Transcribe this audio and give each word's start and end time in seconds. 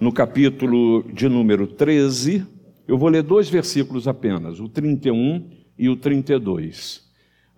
no 0.00 0.10
capítulo 0.10 1.02
de 1.12 1.28
número 1.28 1.66
13. 1.66 2.46
Eu 2.88 2.96
vou 2.96 3.10
ler 3.10 3.22
dois 3.22 3.50
versículos 3.50 4.08
apenas, 4.08 4.58
o 4.58 4.68
31 4.68 5.50
e 5.78 5.90
o 5.90 5.96
32. 5.96 7.06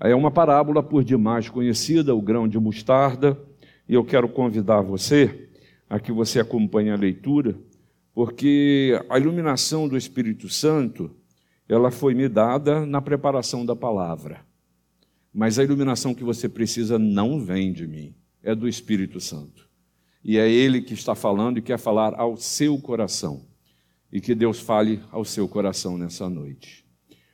É 0.01 0.13
uma 0.15 0.31
parábola 0.31 0.83
por 0.83 1.05
demais 1.05 1.49
conhecida, 1.49 2.15
o 2.15 2.21
grão 2.21 2.49
de 2.49 2.59
mostarda, 2.59 3.39
e 3.89 3.95
eu 3.95 4.05
quero 4.05 4.29
convidar 4.29 4.81
você 4.81 5.49
a 5.89 6.01
que 6.01 6.11
você 6.11 6.41
acompanhe 6.41 6.91
a 6.91 6.97
leitura, 6.97 7.57
porque 8.13 9.01
a 9.09 9.19
iluminação 9.19 9.87
do 9.87 9.97
Espírito 9.97 10.49
Santo, 10.49 11.11
ela 11.69 11.93
foi 11.93 12.13
me 12.13 12.29
dada 12.29 12.85
na 12.85 13.01
preparação 13.01 13.65
da 13.65 13.77
palavra. 13.77 14.41
Mas 15.33 15.59
a 15.59 15.65
iluminação 15.65 16.13
que 16.13 16.25
você 16.25 16.49
precisa 16.49 16.99
não 16.99 17.41
vem 17.41 17.73
de 17.73 17.87
mim, 17.87 18.15
é 18.43 18.53
do 18.53 18.69
Espírito 18.69 19.21
Santo. 19.21 19.72
E 20.25 20.39
é 20.39 20.49
Ele 20.49 20.81
que 20.81 20.95
está 20.95 21.15
falando 21.15 21.59
e 21.59 21.63
quer 21.63 21.79
falar 21.79 22.15
ao 22.15 22.37
seu 22.37 22.79
coração. 22.79 23.43
E 24.13 24.21
que 24.21 24.35
Deus 24.35 24.61
fale 24.61 25.01
ao 25.11 25.25
seu 25.25 25.49
coração 25.49 25.99
nessa 25.99 26.29
noite. 26.29 26.85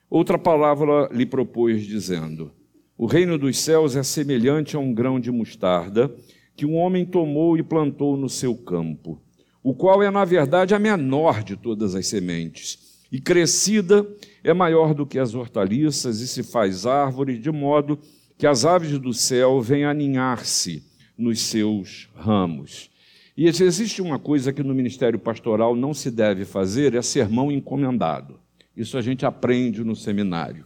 Outra 0.09 0.39
palavra 0.39 1.09
lhe 1.13 1.27
propôs, 1.27 1.85
dizendo: 1.85 2.51
O 2.97 3.07
reino 3.07 3.37
dos 3.37 3.59
céus 3.59 3.95
é 3.95 4.03
semelhante 4.03 4.75
a 4.75 4.79
um 4.79 4.95
grão 4.95 5.21
de 5.21 5.31
mostarda 5.31 6.15
que 6.57 6.65
um 6.65 6.77
homem 6.77 7.05
tomou 7.05 7.57
e 7.59 7.63
plantou 7.63 8.17
no 8.17 8.29
seu 8.29 8.57
campo, 8.57 9.23
o 9.63 9.75
qual 9.75 10.03
é, 10.03 10.11
na 10.11 10.25
verdade, 10.25 10.75
a 10.75 10.79
menor 10.79 11.45
de 11.45 11.57
todas 11.57 11.95
as 11.95 12.09
sementes, 12.09 13.07
e 13.13 13.21
crescida 13.21 14.05
é 14.43 14.53
maior 14.53 14.93
do 14.93 15.07
que 15.07 15.21
as 15.21 15.35
hortaliças, 15.35 16.21
e 16.21 16.27
se 16.27 16.43
faz 16.43 16.85
árvore, 16.85 17.39
de 17.39 17.51
modo 17.53 17.99
que 18.37 18.47
as 18.47 18.65
aves 18.65 18.99
do 18.99 19.13
céu 19.13 19.61
vêm 19.61 19.85
aninhar-se 19.85 20.88
nos 21.19 21.41
seus 21.41 22.09
ramos. 22.15 22.89
E 23.37 23.47
existe 23.47 24.01
uma 24.01 24.19
coisa 24.19 24.53
que 24.53 24.63
no 24.63 24.75
ministério 24.75 25.19
pastoral 25.19 25.77
não 25.77 25.93
se 25.93 26.11
deve 26.11 26.45
fazer, 26.45 26.95
é 26.95 27.03
sermão 27.03 27.53
encomendado. 27.53 28.39
Isso 28.77 28.97
a 28.97 29.01
gente 29.01 29.27
aprende 29.27 29.83
no 29.83 29.97
seminário. 29.97 30.65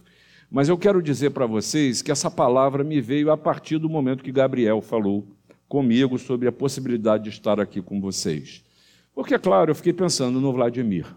Mas 0.49 0.69
eu 0.69 0.77
quero 0.77 1.01
dizer 1.01 1.31
para 1.31 1.47
vocês 1.47 2.03
que 2.03 2.11
essa 2.11 2.29
palavra 2.29 2.83
me 2.83 3.01
veio 3.01 3.31
a 3.31 3.37
partir 3.37 3.79
do 3.79 3.89
momento 3.89 4.23
que 4.23 4.31
Gabriel 4.31 4.81
falou 4.81 5.27
comigo 5.67 6.19
sobre 6.19 6.47
a 6.47 6.51
possibilidade 6.51 7.23
de 7.23 7.29
estar 7.31 7.59
aqui 7.59 7.81
com 7.81 7.99
vocês. 7.99 8.63
Porque, 9.15 9.33
é 9.33 9.39
claro, 9.39 9.71
eu 9.71 9.75
fiquei 9.75 9.93
pensando 9.93 10.39
no 10.39 10.53
Vladimir. 10.53 11.07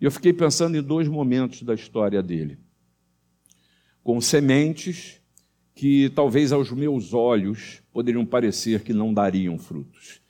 E 0.00 0.04
eu 0.06 0.10
fiquei 0.10 0.32
pensando 0.32 0.78
em 0.78 0.82
dois 0.82 1.06
momentos 1.08 1.62
da 1.62 1.74
história 1.74 2.22
dele. 2.22 2.58
Com 4.02 4.18
sementes 4.20 5.19
que 5.80 6.10
talvez 6.10 6.52
aos 6.52 6.70
meus 6.70 7.14
olhos 7.14 7.80
poderiam 7.90 8.26
parecer 8.26 8.82
que 8.82 8.92
não 8.92 9.14
dariam 9.14 9.58
frutos. 9.58 10.20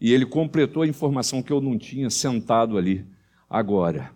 E 0.00 0.12
ele 0.12 0.26
completou 0.26 0.82
a 0.82 0.86
informação 0.88 1.40
que 1.40 1.52
eu 1.52 1.60
não 1.60 1.78
tinha 1.78 2.10
sentado 2.10 2.76
ali 2.76 3.06
agora. 3.48 4.10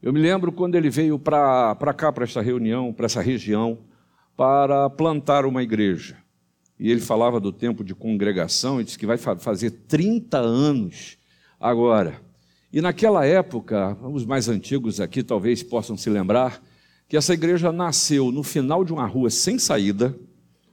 Eu 0.00 0.14
me 0.14 0.18
lembro 0.18 0.50
quando 0.50 0.76
ele 0.76 0.88
veio 0.88 1.18
para 1.18 1.92
cá, 1.94 2.10
para 2.10 2.24
esta 2.24 2.40
reunião, 2.40 2.90
para 2.90 3.04
essa 3.04 3.20
região, 3.20 3.80
para 4.34 4.88
plantar 4.88 5.44
uma 5.44 5.62
igreja. 5.62 6.16
E 6.78 6.90
ele 6.90 7.02
falava 7.02 7.38
do 7.38 7.52
tempo 7.52 7.84
de 7.84 7.94
congregação 7.94 8.80
e 8.80 8.84
disse 8.84 8.98
que 8.98 9.04
vai 9.04 9.18
fazer 9.18 9.72
30 9.88 10.38
anos 10.38 11.18
agora. 11.60 12.18
E 12.72 12.80
naquela 12.80 13.26
época, 13.26 13.94
os 14.10 14.24
mais 14.24 14.48
antigos 14.48 15.02
aqui 15.02 15.22
talvez 15.22 15.62
possam 15.62 15.98
se 15.98 16.08
lembrar, 16.08 16.62
que 17.06 17.16
essa 17.18 17.34
igreja 17.34 17.70
nasceu 17.70 18.32
no 18.32 18.42
final 18.42 18.86
de 18.86 18.92
uma 18.94 19.04
rua 19.04 19.28
sem 19.28 19.58
saída, 19.58 20.18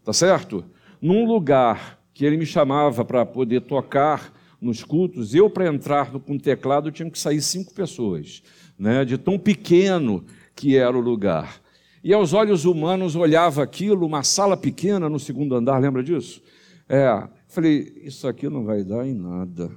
tá 0.08 0.14
certo? 0.14 0.64
Num 1.02 1.26
lugar 1.26 2.00
que 2.14 2.26
ele 2.26 2.38
me 2.38 2.46
chamava 2.46 3.04
para 3.04 3.26
poder 3.26 3.60
tocar 3.60 4.34
nos 4.62 4.82
cultos, 4.82 5.36
eu 5.36 5.50
para 5.50 5.68
entrar 5.68 6.10
com 6.12 6.38
teclado 6.38 6.94
tinha 6.94 7.12
que 7.12 7.20
sair 7.20 7.42
cinco 7.42 7.74
pessoas 7.74 8.42
né, 8.80 9.04
de 9.04 9.18
tão 9.18 9.38
pequeno 9.38 10.24
que 10.56 10.78
era 10.78 10.98
o 10.98 11.02
lugar. 11.02 11.62
E 12.02 12.14
aos 12.14 12.32
olhos 12.32 12.64
humanos 12.64 13.18
olhava 13.18 13.62
aquilo, 13.62 14.06
uma 14.06 14.24
sala 14.24 14.56
pequena 14.56 15.10
no 15.10 15.20
segundo 15.20 15.54
andar, 15.54 15.78
lembra 15.78 16.02
disso? 16.02 16.42
É, 16.88 17.28
falei, 17.50 18.02
isso 18.02 18.30
aqui 18.30 18.48
não 18.48 18.64
vai 18.64 18.86
dar 18.86 19.06
em 19.06 19.14
nada. 19.14 19.70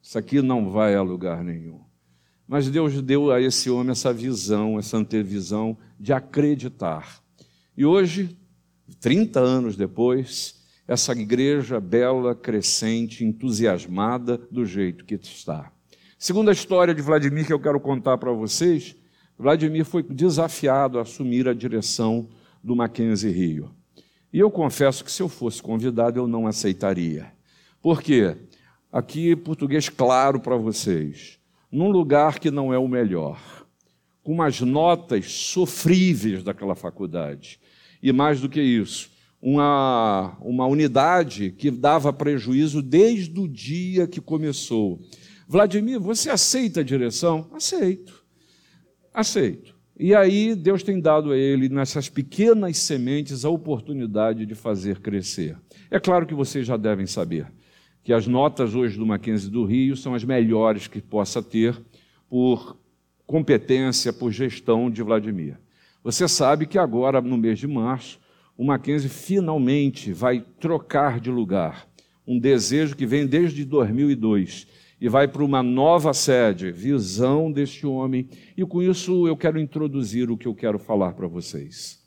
Isso 0.00 0.16
aqui 0.16 0.40
não 0.40 0.70
vai 0.70 0.94
a 0.94 1.02
lugar 1.02 1.42
nenhum. 1.42 1.80
Mas 2.46 2.70
Deus 2.70 3.02
deu 3.02 3.32
a 3.32 3.40
esse 3.40 3.68
homem 3.70 3.90
essa 3.90 4.12
visão, 4.12 4.78
essa 4.78 4.96
antevisão 4.96 5.76
de 5.98 6.12
acreditar. 6.12 7.20
E 7.76 7.84
hoje, 7.84 8.38
30 9.00 9.40
anos 9.40 9.76
depois, 9.76 10.60
essa 10.86 11.12
igreja 11.12 11.78
bela, 11.78 12.34
crescente, 12.34 13.24
entusiasmada 13.24 14.38
do 14.50 14.64
jeito 14.66 15.04
que 15.04 15.14
está. 15.14 15.70
Segundo 16.18 16.50
a 16.50 16.52
história 16.52 16.94
de 16.94 17.00
Vladimir 17.00 17.46
que 17.46 17.52
eu 17.52 17.60
quero 17.60 17.80
contar 17.80 18.18
para 18.18 18.32
vocês, 18.32 18.96
Vladimir 19.38 19.84
foi 19.84 20.02
desafiado 20.02 20.98
a 20.98 21.02
assumir 21.02 21.48
a 21.48 21.54
direção 21.54 22.28
do 22.62 22.76
Mackenzie 22.76 23.30
Rio. 23.30 23.70
E 24.32 24.38
eu 24.38 24.50
confesso 24.50 25.04
que 25.04 25.10
se 25.10 25.22
eu 25.22 25.28
fosse 25.28 25.62
convidado 25.62 26.18
eu 26.18 26.26
não 26.26 26.46
aceitaria. 26.46 27.32
Por 27.80 28.02
quê? 28.02 28.36
Aqui, 28.92 29.34
português 29.34 29.88
claro 29.88 30.40
para 30.40 30.56
vocês. 30.56 31.38
Num 31.70 31.90
lugar 31.90 32.38
que 32.38 32.50
não 32.50 32.74
é 32.74 32.78
o 32.78 32.88
melhor, 32.88 33.40
com 34.22 34.32
umas 34.32 34.60
notas 34.60 35.32
sofríveis 35.32 36.42
daquela 36.42 36.74
faculdade. 36.74 37.60
E 38.02 38.12
mais 38.12 38.40
do 38.40 38.48
que 38.48 38.60
isso, 38.60 39.10
uma, 39.40 40.36
uma 40.40 40.66
unidade 40.66 41.50
que 41.52 41.70
dava 41.70 42.12
prejuízo 42.12 42.82
desde 42.82 43.38
o 43.38 43.48
dia 43.48 44.06
que 44.06 44.20
começou. 44.20 45.00
Vladimir, 45.48 45.98
você 45.98 46.30
aceita 46.30 46.80
a 46.80 46.84
direção? 46.84 47.50
Aceito. 47.52 48.24
Aceito. 49.12 49.74
E 49.98 50.14
aí 50.14 50.54
Deus 50.54 50.82
tem 50.82 51.00
dado 51.00 51.32
a 51.32 51.36
ele, 51.36 51.68
nessas 51.68 52.08
pequenas 52.08 52.78
sementes, 52.78 53.44
a 53.44 53.50
oportunidade 53.50 54.46
de 54.46 54.54
fazer 54.54 55.00
crescer. 55.00 55.58
É 55.90 56.00
claro 56.00 56.26
que 56.26 56.34
vocês 56.34 56.66
já 56.66 56.76
devem 56.76 57.06
saber 57.06 57.46
que 58.02 58.12
as 58.12 58.26
notas 58.26 58.74
hoje 58.74 58.98
do 58.98 59.06
Mackenzie 59.06 59.50
do 59.50 59.64
Rio 59.64 59.96
são 59.96 60.14
as 60.14 60.24
melhores 60.24 60.86
que 60.86 61.00
possa 61.00 61.42
ter 61.42 61.78
por 62.28 62.78
competência, 63.26 64.12
por 64.12 64.32
gestão 64.32 64.90
de 64.90 65.02
Vladimir. 65.02 65.58
Você 66.02 66.26
sabe 66.26 66.66
que 66.66 66.78
agora, 66.78 67.20
no 67.20 67.36
mês 67.36 67.58
de 67.58 67.66
março, 67.66 68.18
o 68.56 68.64
Mackenzie 68.64 69.08
finalmente 69.08 70.12
vai 70.12 70.44
trocar 70.58 71.20
de 71.20 71.30
lugar. 71.30 71.86
Um 72.26 72.38
desejo 72.38 72.96
que 72.96 73.04
vem 73.04 73.26
desde 73.26 73.64
2002 73.64 74.66
e 75.00 75.08
vai 75.08 75.28
para 75.28 75.44
uma 75.44 75.62
nova 75.62 76.12
sede, 76.12 76.70
visão 76.70 77.52
deste 77.52 77.86
homem. 77.86 78.28
E 78.56 78.64
com 78.64 78.82
isso 78.82 79.26
eu 79.26 79.36
quero 79.36 79.58
introduzir 79.58 80.30
o 80.30 80.36
que 80.36 80.46
eu 80.46 80.54
quero 80.54 80.78
falar 80.78 81.12
para 81.12 81.26
vocês. 81.26 81.98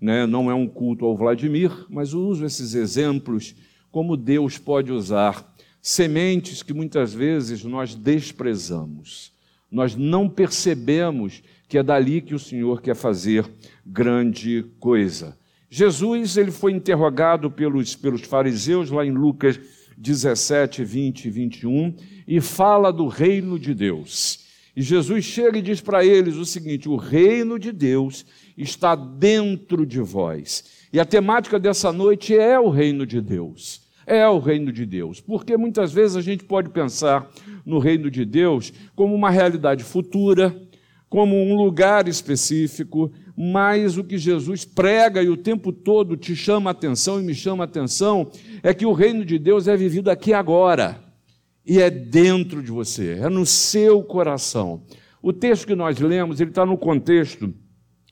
Né? 0.00 0.26
Não 0.26 0.50
é 0.50 0.54
um 0.54 0.66
culto 0.66 1.04
ao 1.04 1.16
Vladimir, 1.16 1.70
mas 1.88 2.12
eu 2.12 2.20
uso 2.20 2.44
esses 2.44 2.74
exemplos 2.74 3.54
como 3.90 4.16
Deus 4.16 4.58
pode 4.58 4.92
usar 4.92 5.54
sementes 5.80 6.62
que 6.62 6.72
muitas 6.72 7.12
vezes 7.12 7.62
nós 7.62 7.94
desprezamos. 7.94 9.32
Nós 9.70 9.94
não 9.94 10.28
percebemos 10.28 11.42
que 11.68 11.78
é 11.78 11.82
dali 11.82 12.20
que 12.20 12.34
o 12.34 12.38
Senhor 12.38 12.80
quer 12.80 12.94
fazer 12.94 13.44
grande 13.84 14.64
coisa. 14.78 15.36
Jesus 15.70 16.36
ele 16.36 16.50
foi 16.50 16.72
interrogado 16.72 17.50
pelos, 17.50 17.96
pelos 17.96 18.22
fariseus 18.22 18.90
lá 18.90 19.04
em 19.04 19.10
Lucas 19.10 19.58
17, 19.96 20.84
20 20.84 21.24
e 21.24 21.30
21, 21.30 21.94
e 22.26 22.40
fala 22.40 22.92
do 22.92 23.06
reino 23.06 23.58
de 23.58 23.74
Deus. 23.74 24.44
E 24.76 24.82
Jesus 24.82 25.24
chega 25.24 25.58
e 25.58 25.62
diz 25.62 25.80
para 25.80 26.04
eles 26.04 26.36
o 26.36 26.44
seguinte: 26.44 26.88
o 26.88 26.96
reino 26.96 27.58
de 27.58 27.72
Deus 27.72 28.26
está 28.56 28.94
dentro 28.94 29.86
de 29.86 30.00
vós. 30.00 30.86
E 30.92 31.00
a 31.00 31.04
temática 31.04 31.58
dessa 31.58 31.92
noite 31.92 32.36
é 32.36 32.58
o 32.58 32.70
reino 32.70 33.06
de 33.06 33.20
Deus. 33.20 33.82
É 34.06 34.28
o 34.28 34.38
reino 34.38 34.70
de 34.70 34.84
Deus. 34.84 35.20
Porque 35.20 35.56
muitas 35.56 35.92
vezes 35.92 36.16
a 36.16 36.20
gente 36.20 36.44
pode 36.44 36.68
pensar 36.70 37.30
no 37.64 37.78
reino 37.78 38.10
de 38.10 38.24
Deus 38.24 38.72
como 38.94 39.14
uma 39.14 39.30
realidade 39.30 39.82
futura, 39.82 40.54
como 41.14 41.40
um 41.40 41.54
lugar 41.54 42.08
específico, 42.08 43.12
mas 43.36 43.96
o 43.96 44.02
que 44.02 44.18
Jesus 44.18 44.64
prega 44.64 45.22
e 45.22 45.28
o 45.28 45.36
tempo 45.36 45.70
todo 45.72 46.16
te 46.16 46.34
chama 46.34 46.72
atenção 46.72 47.20
e 47.20 47.22
me 47.22 47.32
chama 47.32 47.62
atenção 47.62 48.32
é 48.64 48.74
que 48.74 48.84
o 48.84 48.92
reino 48.92 49.24
de 49.24 49.38
Deus 49.38 49.68
é 49.68 49.76
vivido 49.76 50.10
aqui 50.10 50.32
agora 50.32 51.00
e 51.64 51.80
é 51.80 51.88
dentro 51.88 52.60
de 52.60 52.72
você, 52.72 53.20
é 53.20 53.28
no 53.28 53.46
seu 53.46 54.02
coração. 54.02 54.82
O 55.22 55.32
texto 55.32 55.68
que 55.68 55.76
nós 55.76 56.00
lemos, 56.00 56.40
ele 56.40 56.50
está 56.50 56.66
no 56.66 56.76
contexto 56.76 57.54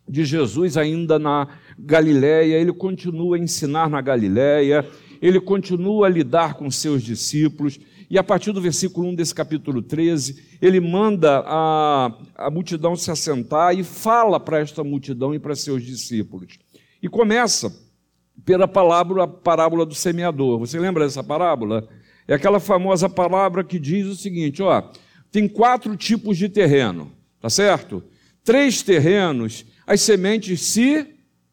de 0.08 0.24
Jesus 0.24 0.76
ainda 0.76 1.18
na 1.18 1.48
Galiléia, 1.76 2.56
ele 2.56 2.72
continua 2.72 3.34
a 3.34 3.40
ensinar 3.40 3.90
na 3.90 4.00
Galiléia, 4.00 4.86
ele 5.20 5.40
continua 5.40 6.06
a 6.06 6.08
lidar 6.08 6.54
com 6.54 6.70
seus 6.70 7.02
discípulos, 7.02 7.80
e 8.12 8.18
a 8.18 8.22
partir 8.22 8.52
do 8.52 8.60
versículo 8.60 9.08
1 9.08 9.14
desse 9.14 9.34
capítulo 9.34 9.80
13, 9.80 10.58
ele 10.60 10.78
manda 10.80 11.42
a, 11.46 12.12
a 12.34 12.50
multidão 12.50 12.94
se 12.94 13.10
assentar 13.10 13.74
e 13.74 13.82
fala 13.82 14.38
para 14.38 14.60
esta 14.60 14.84
multidão 14.84 15.34
e 15.34 15.38
para 15.38 15.56
seus 15.56 15.82
discípulos. 15.82 16.58
E 17.02 17.08
começa 17.08 17.74
pela 18.44 18.68
palavra, 18.68 19.22
a 19.22 19.26
parábola 19.26 19.86
do 19.86 19.94
semeador. 19.94 20.58
Você 20.58 20.78
lembra 20.78 21.06
dessa 21.06 21.24
parábola? 21.24 21.88
É 22.28 22.34
aquela 22.34 22.60
famosa 22.60 23.08
palavra 23.08 23.64
que 23.64 23.78
diz 23.78 24.06
o 24.06 24.14
seguinte: 24.14 24.62
ó, 24.62 24.90
tem 25.30 25.48
quatro 25.48 25.96
tipos 25.96 26.36
de 26.36 26.50
terreno, 26.50 27.10
tá 27.40 27.48
certo? 27.48 28.04
Três 28.44 28.82
terrenos, 28.82 29.64
as 29.86 30.02
sementes 30.02 30.60
se 30.60 31.06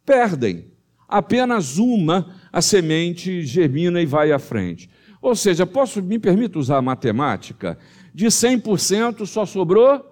perdem. 0.06 0.66
Apenas 1.08 1.78
uma, 1.78 2.36
a 2.52 2.62
semente 2.62 3.44
germina 3.44 4.02
e 4.02 4.06
vai 4.06 4.34
à 4.34 4.40
frente. 4.40 4.90
Ou 5.22 5.36
seja, 5.36 5.66
posso, 5.66 6.02
me 6.02 6.18
permito 6.18 6.60
usar 6.60 6.78
a 6.78 6.82
matemática? 6.82 7.78
De 8.14 8.28
100% 8.28 9.26
só 9.26 9.46
sobrou 9.46 10.04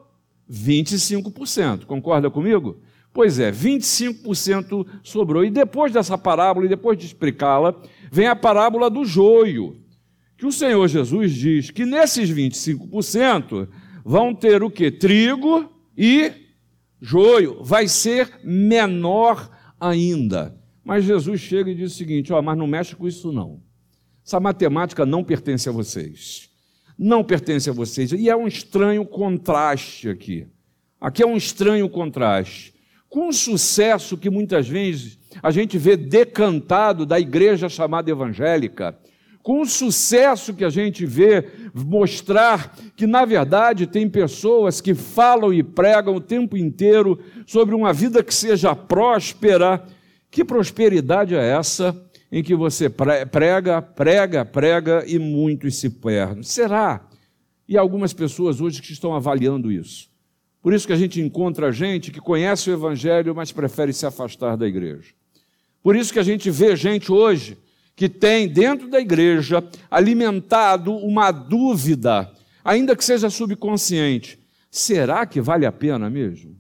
25%. 0.49 1.85
Concorda 1.85 2.29
comigo? 2.29 2.81
Pois 3.13 3.39
é, 3.39 3.51
25% 3.51 4.85
sobrou. 5.01 5.43
E 5.43 5.49
depois 5.49 5.91
dessa 5.91 6.17
parábola, 6.17 6.65
e 6.65 6.69
depois 6.69 6.97
de 6.97 7.05
explicá-la, 7.05 7.75
vem 8.11 8.27
a 8.27 8.35
parábola 8.35 8.89
do 8.89 9.03
joio, 9.05 9.77
que 10.37 10.45
o 10.45 10.51
Senhor 10.51 10.87
Jesus 10.87 11.33
diz 11.33 11.71
que 11.71 11.85
nesses 11.85 12.29
25% 12.29 13.67
vão 14.05 14.35
ter 14.35 14.61
o 14.61 14.69
que? 14.69 14.91
Trigo 14.91 15.71
e 15.97 16.31
joio. 17.01 17.63
Vai 17.63 17.87
ser 17.87 18.39
menor 18.43 19.49
ainda. 19.79 20.55
Mas 20.83 21.03
Jesus 21.03 21.41
chega 21.41 21.71
e 21.71 21.75
diz 21.75 21.93
o 21.93 21.95
seguinte: 21.95 22.31
ó, 22.31 22.41
mas 22.41 22.57
não 22.57 22.67
mexe 22.67 22.95
com 22.95 23.07
isso 23.07 23.31
não. 23.31 23.59
Essa 24.27 24.41
matemática 24.41 25.05
não 25.05 25.23
pertence 25.23 25.69
a 25.69 25.71
vocês. 25.71 26.49
Não 26.99 27.23
pertence 27.23 27.69
a 27.69 27.73
vocês. 27.73 28.11
E 28.11 28.29
é 28.29 28.35
um 28.35 28.45
estranho 28.45 29.05
contraste 29.05 30.09
aqui. 30.09 30.45
Aqui 30.99 31.23
é 31.23 31.25
um 31.25 31.37
estranho 31.37 31.87
contraste. 31.87 32.73
Com 33.07 33.29
o 33.29 33.33
sucesso 33.33 34.17
que 34.17 34.29
muitas 34.29 34.67
vezes 34.67 35.17
a 35.41 35.49
gente 35.49 35.77
vê 35.77 35.95
decantado 35.95 37.05
da 37.05 37.17
igreja 37.17 37.69
chamada 37.69 38.11
evangélica, 38.11 38.99
com 39.41 39.61
o 39.61 39.65
sucesso 39.65 40.53
que 40.53 40.65
a 40.65 40.69
gente 40.69 41.05
vê 41.05 41.45
mostrar 41.73 42.75
que, 42.97 43.07
na 43.07 43.23
verdade, 43.23 43.87
tem 43.87 44.09
pessoas 44.09 44.81
que 44.81 44.93
falam 44.93 45.53
e 45.53 45.63
pregam 45.63 46.17
o 46.17 46.19
tempo 46.19 46.57
inteiro 46.57 47.17
sobre 47.45 47.73
uma 47.73 47.93
vida 47.93 48.21
que 48.21 48.35
seja 48.35 48.75
próspera. 48.75 49.81
Que 50.29 50.43
prosperidade 50.43 51.33
é 51.33 51.49
essa? 51.51 51.95
Em 52.31 52.43
que 52.43 52.55
você 52.55 52.89
prega, 52.89 53.81
prega, 53.81 54.45
prega 54.45 55.03
e 55.07 55.17
muitos 55.17 55.75
se 55.75 55.89
perdem. 55.89 56.43
Será? 56.43 57.07
E 57.67 57.77
algumas 57.77 58.13
pessoas 58.13 58.61
hoje 58.61 58.81
que 58.81 58.91
estão 58.91 59.13
avaliando 59.13 59.71
isso. 59.71 60.09
Por 60.61 60.73
isso 60.73 60.87
que 60.87 60.93
a 60.93 60.97
gente 60.97 61.21
encontra 61.21 61.71
gente 61.71 62.11
que 62.11 62.19
conhece 62.19 62.69
o 62.69 62.73
Evangelho, 62.73 63.33
mas 63.33 63.51
prefere 63.51 63.93
se 63.93 64.05
afastar 64.05 64.57
da 64.57 64.67
igreja. 64.67 65.13
Por 65.81 65.95
isso 65.95 66.11
que 66.11 66.19
a 66.19 66.23
gente 66.23 66.49
vê 66.49 66.75
gente 66.75 67.11
hoje 67.11 67.57
que 67.95 68.09
tem 68.09 68.47
dentro 68.47 68.89
da 68.89 68.99
igreja 68.99 69.63
alimentado 69.89 70.93
uma 70.95 71.31
dúvida, 71.31 72.31
ainda 72.63 72.95
que 72.95 73.03
seja 73.03 73.29
subconsciente: 73.29 74.39
será 74.69 75.25
que 75.25 75.39
vale 75.39 75.65
a 75.65 75.71
pena 75.71 76.09
mesmo? 76.09 76.55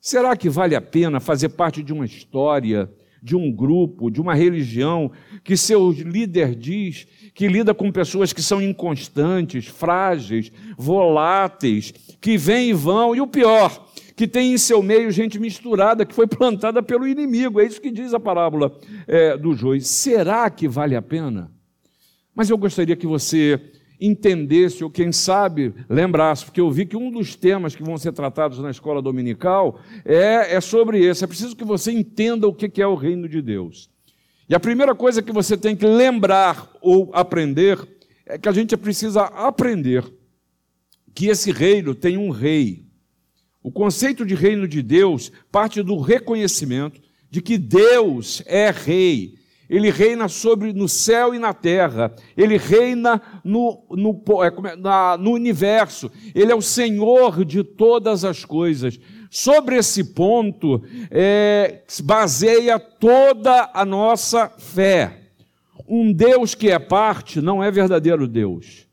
Será 0.00 0.36
que 0.36 0.48
vale 0.48 0.74
a 0.74 0.80
pena 0.80 1.20
fazer 1.20 1.50
parte 1.50 1.82
de 1.82 1.92
uma 1.92 2.06
história 2.06 2.90
de 3.22 3.36
um 3.36 3.50
grupo, 3.50 4.10
de 4.10 4.20
uma 4.20 4.34
religião, 4.34 5.10
que 5.42 5.56
seu 5.56 5.90
líder 5.90 6.54
diz 6.54 7.06
que 7.34 7.48
lida 7.48 7.72
com 7.72 7.92
pessoas 7.92 8.32
que 8.32 8.42
são 8.42 8.60
inconstantes, 8.60 9.66
frágeis, 9.66 10.50
voláteis, 10.76 11.92
que 12.20 12.36
vêm 12.36 12.70
e 12.70 12.72
vão, 12.72 13.14
e 13.14 13.20
o 13.20 13.26
pior, 13.26 13.86
que 14.16 14.26
tem 14.26 14.52
em 14.52 14.58
seu 14.58 14.82
meio 14.82 15.10
gente 15.10 15.38
misturada, 15.38 16.04
que 16.04 16.14
foi 16.14 16.26
plantada 16.26 16.82
pelo 16.82 17.06
inimigo. 17.06 17.60
É 17.60 17.64
isso 17.64 17.80
que 17.80 17.90
diz 17.90 18.12
a 18.12 18.20
parábola 18.20 18.76
é, 19.06 19.36
do 19.36 19.54
joio. 19.54 19.80
Será 19.80 20.50
que 20.50 20.66
vale 20.66 20.96
a 20.96 21.02
pena? 21.02 21.50
Mas 22.34 22.50
eu 22.50 22.58
gostaria 22.58 22.96
que 22.96 23.06
você 23.06 23.60
entendesse, 24.00 24.84
ou 24.84 24.90
quem 24.90 25.10
sabe 25.10 25.74
lembrasse, 25.88 26.44
porque 26.44 26.60
eu 26.60 26.70
vi 26.70 26.86
que 26.86 26.96
um 26.96 27.10
dos 27.10 27.34
temas 27.34 27.74
que 27.74 27.82
vão 27.82 27.98
ser 27.98 28.12
tratados 28.12 28.58
na 28.58 28.70
escola 28.70 29.02
dominical 29.02 29.80
é, 30.04 30.54
é 30.54 30.60
sobre 30.60 31.04
esse. 31.04 31.24
É 31.24 31.26
preciso 31.26 31.56
que 31.56 31.64
você 31.64 31.90
entenda 31.90 32.46
o 32.46 32.54
que 32.54 32.80
é 32.80 32.86
o 32.86 32.94
reino 32.94 33.28
de 33.28 33.42
Deus. 33.42 33.90
E 34.48 34.54
a 34.54 34.60
primeira 34.60 34.94
coisa 34.94 35.22
que 35.22 35.32
você 35.32 35.56
tem 35.56 35.76
que 35.76 35.86
lembrar 35.86 36.70
ou 36.80 37.10
aprender 37.12 37.78
é 38.24 38.38
que 38.38 38.48
a 38.48 38.52
gente 38.52 38.76
precisa 38.76 39.24
aprender 39.24 40.04
que 41.14 41.26
esse 41.26 41.50
reino 41.50 41.94
tem 41.94 42.16
um 42.16 42.30
rei. 42.30 42.86
O 43.62 43.70
conceito 43.70 44.24
de 44.24 44.34
reino 44.34 44.68
de 44.68 44.80
Deus 44.80 45.32
parte 45.50 45.82
do 45.82 45.98
reconhecimento 45.98 47.00
de 47.30 47.42
que 47.42 47.58
Deus 47.58 48.42
é 48.46 48.70
rei 48.70 49.34
ele 49.68 49.90
reina 49.90 50.28
sobre 50.28 50.72
no 50.72 50.88
céu 50.88 51.34
e 51.34 51.38
na 51.38 51.52
terra, 51.52 52.14
ele 52.36 52.56
reina 52.56 53.20
no, 53.44 53.84
no, 53.90 54.22
é, 54.42 54.72
é, 54.72 54.76
na, 54.76 55.16
no 55.18 55.32
universo, 55.32 56.10
ele 56.34 56.50
é 56.50 56.54
o 56.54 56.62
Senhor 56.62 57.44
de 57.44 57.62
todas 57.62 58.24
as 58.24 58.44
coisas. 58.44 58.98
Sobre 59.30 59.76
esse 59.76 60.02
ponto, 60.14 60.82
é, 61.10 61.82
baseia 62.02 62.78
toda 62.78 63.70
a 63.74 63.84
nossa 63.84 64.48
fé. 64.48 65.18
Um 65.86 66.12
Deus 66.12 66.54
que 66.54 66.70
é 66.70 66.78
parte 66.78 67.40
não 67.40 67.62
é 67.62 67.70
verdadeiro 67.70 68.26
Deus. 68.26 68.86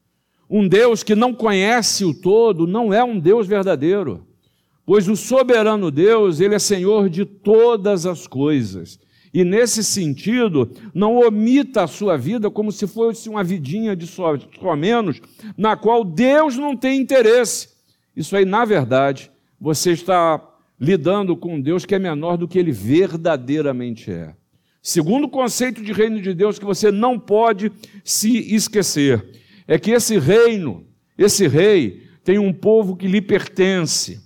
Um 0.49 0.67
Deus 0.67 1.03
que 1.03 1.15
não 1.15 1.33
conhece 1.33 2.03
o 2.03 2.13
todo 2.13 2.67
não 2.67 2.93
é 2.93 3.03
um 3.03 3.17
Deus 3.17 3.47
verdadeiro. 3.47 4.27
Pois 4.85 5.07
o 5.07 5.15
soberano 5.15 5.89
Deus, 5.89 6.39
ele 6.39 6.53
é 6.53 6.59
Senhor 6.59 7.09
de 7.09 7.25
todas 7.25 8.05
as 8.05 8.27
coisas. 8.27 8.99
E 9.35 9.43
nesse 9.43 9.83
sentido, 9.83 10.71
não 10.93 11.17
omita 11.17 11.83
a 11.83 11.87
sua 11.87 12.15
vida 12.17 12.49
como 12.49 12.71
se 12.71 12.87
fosse 12.87 13.27
uma 13.27 13.43
vidinha 13.43 13.93
de 13.93 14.07
só, 14.07 14.37
só 14.57 14.77
menos, 14.77 15.19
na 15.57 15.75
qual 15.75 16.05
Deus 16.05 16.55
não 16.55 16.73
tem 16.73 17.01
interesse. 17.01 17.67
Isso 18.15 18.33
aí, 18.33 18.45
na 18.45 18.63
verdade, 18.63 19.29
você 19.59 19.91
está 19.91 20.41
lidando 20.79 21.35
com 21.35 21.59
Deus 21.59 21.85
que 21.85 21.93
é 21.93 21.99
menor 21.99 22.37
do 22.37 22.47
que 22.47 22.57
ele 22.57 22.71
verdadeiramente 22.71 24.09
é. 24.09 24.33
Segundo 24.81 25.27
conceito 25.27 25.83
de 25.83 25.91
reino 25.91 26.21
de 26.21 26.33
Deus 26.33 26.57
que 26.57 26.63
você 26.63 26.89
não 26.89 27.19
pode 27.19 27.73
se 28.05 28.37
esquecer, 28.55 29.21
é 29.67 29.77
que 29.77 29.91
esse 29.91 30.17
reino, 30.17 30.87
esse 31.17 31.45
rei, 31.45 32.03
tem 32.23 32.39
um 32.39 32.53
povo 32.53 32.95
que 32.95 33.05
lhe 33.05 33.21
pertence. 33.21 34.23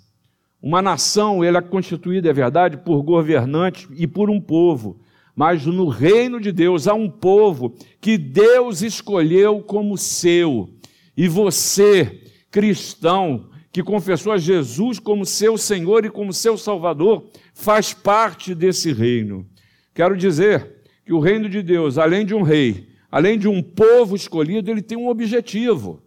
Uma 0.61 0.81
nação, 0.81 1.43
ela 1.43 1.59
é 1.59 1.61
constituída, 1.61 2.29
é 2.29 2.33
verdade, 2.33 2.77
por 2.77 3.01
governantes 3.01 3.87
e 3.95 4.05
por 4.05 4.29
um 4.29 4.41
povo. 4.41 4.99
Mas 5.35 5.65
no 5.65 5.87
reino 5.87 6.39
de 6.39 6.51
Deus 6.51 6.87
há 6.87 6.93
um 6.93 7.09
povo 7.09 7.73
que 8.01 8.17
Deus 8.17 8.81
escolheu 8.81 9.61
como 9.61 9.97
seu. 9.97 10.69
E 11.15 11.29
você, 11.29 12.23
cristão, 12.51 13.49
que 13.71 13.81
confessou 13.81 14.33
a 14.33 14.37
Jesus 14.37 14.99
como 14.99 15.25
seu 15.25 15.57
Senhor 15.57 16.03
e 16.03 16.09
como 16.09 16.33
seu 16.33 16.57
Salvador, 16.57 17.29
faz 17.53 17.93
parte 17.93 18.53
desse 18.53 18.91
reino. 18.91 19.45
Quero 19.93 20.17
dizer 20.17 20.81
que 21.05 21.13
o 21.13 21.19
reino 21.19 21.47
de 21.47 21.61
Deus, 21.61 21.97
além 21.97 22.25
de 22.25 22.35
um 22.35 22.41
rei, 22.41 22.89
além 23.09 23.37
de 23.39 23.47
um 23.47 23.61
povo 23.61 24.15
escolhido, 24.15 24.69
ele 24.69 24.81
tem 24.81 24.97
um 24.97 25.07
objetivo. 25.07 26.01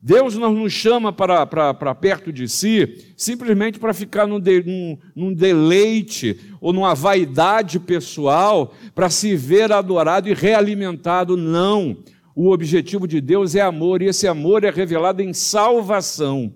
Deus 0.00 0.36
não 0.36 0.54
nos 0.54 0.72
chama 0.72 1.12
para, 1.12 1.44
para, 1.44 1.74
para 1.74 1.94
perto 1.94 2.32
de 2.32 2.48
si 2.48 3.12
simplesmente 3.16 3.80
para 3.80 3.92
ficar 3.92 4.28
num, 4.28 4.38
de, 4.38 4.62
num, 4.62 4.98
num 5.14 5.34
deleite 5.34 6.38
ou 6.60 6.72
numa 6.72 6.94
vaidade 6.94 7.80
pessoal, 7.80 8.72
para 8.94 9.10
se 9.10 9.34
ver 9.34 9.72
adorado 9.72 10.28
e 10.28 10.34
realimentado. 10.34 11.36
Não. 11.36 11.96
O 12.34 12.52
objetivo 12.52 13.08
de 13.08 13.20
Deus 13.20 13.56
é 13.56 13.60
amor, 13.60 14.00
e 14.00 14.06
esse 14.06 14.28
amor 14.28 14.62
é 14.62 14.70
revelado 14.70 15.20
em 15.20 15.32
salvação. 15.32 16.52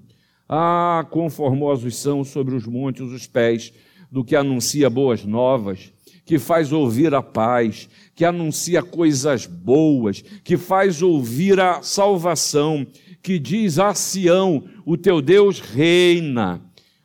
Ah, 0.49 1.05
conformosos 1.11 1.97
são 1.97 2.23
sobre 2.23 2.55
os 2.55 2.67
montes 2.67 3.03
os 3.11 3.27
pés 3.27 3.73
do 4.11 4.23
que 4.23 4.37
anuncia 4.37 4.89
boas 4.89 5.25
novas, 5.25 5.93
que 6.25 6.39
faz 6.39 6.71
ouvir 6.73 7.13
a 7.15 7.23
paz, 7.23 7.89
que 8.15 8.25
anuncia 8.25 8.83
coisas 8.83 9.47
boas, 9.47 10.23
que 10.45 10.57
faz 10.57 11.03
ouvir 11.03 11.59
a 11.59 11.83
salvação 11.83 12.87
que 13.23 13.39
diz 13.39 13.79
a 13.79 13.95
Sião: 13.95 14.65
o 14.85 14.97
teu 14.97 15.23
Deus 15.23 15.61
reina. 15.61 16.61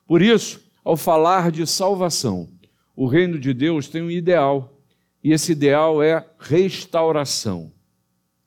Por 0.05 0.21
isso, 0.21 0.59
ao 0.83 0.97
falar 0.97 1.51
de 1.51 1.67
salvação, 1.67 2.50
o 2.95 3.05
reino 3.05 3.38
de 3.38 3.53
Deus 3.53 3.88
tem 3.88 4.01
um 4.01 4.09
ideal, 4.09 4.81
e 5.24 5.31
esse 5.31 5.51
ideal 5.51 6.01
é 6.01 6.25
restauração. 6.39 7.71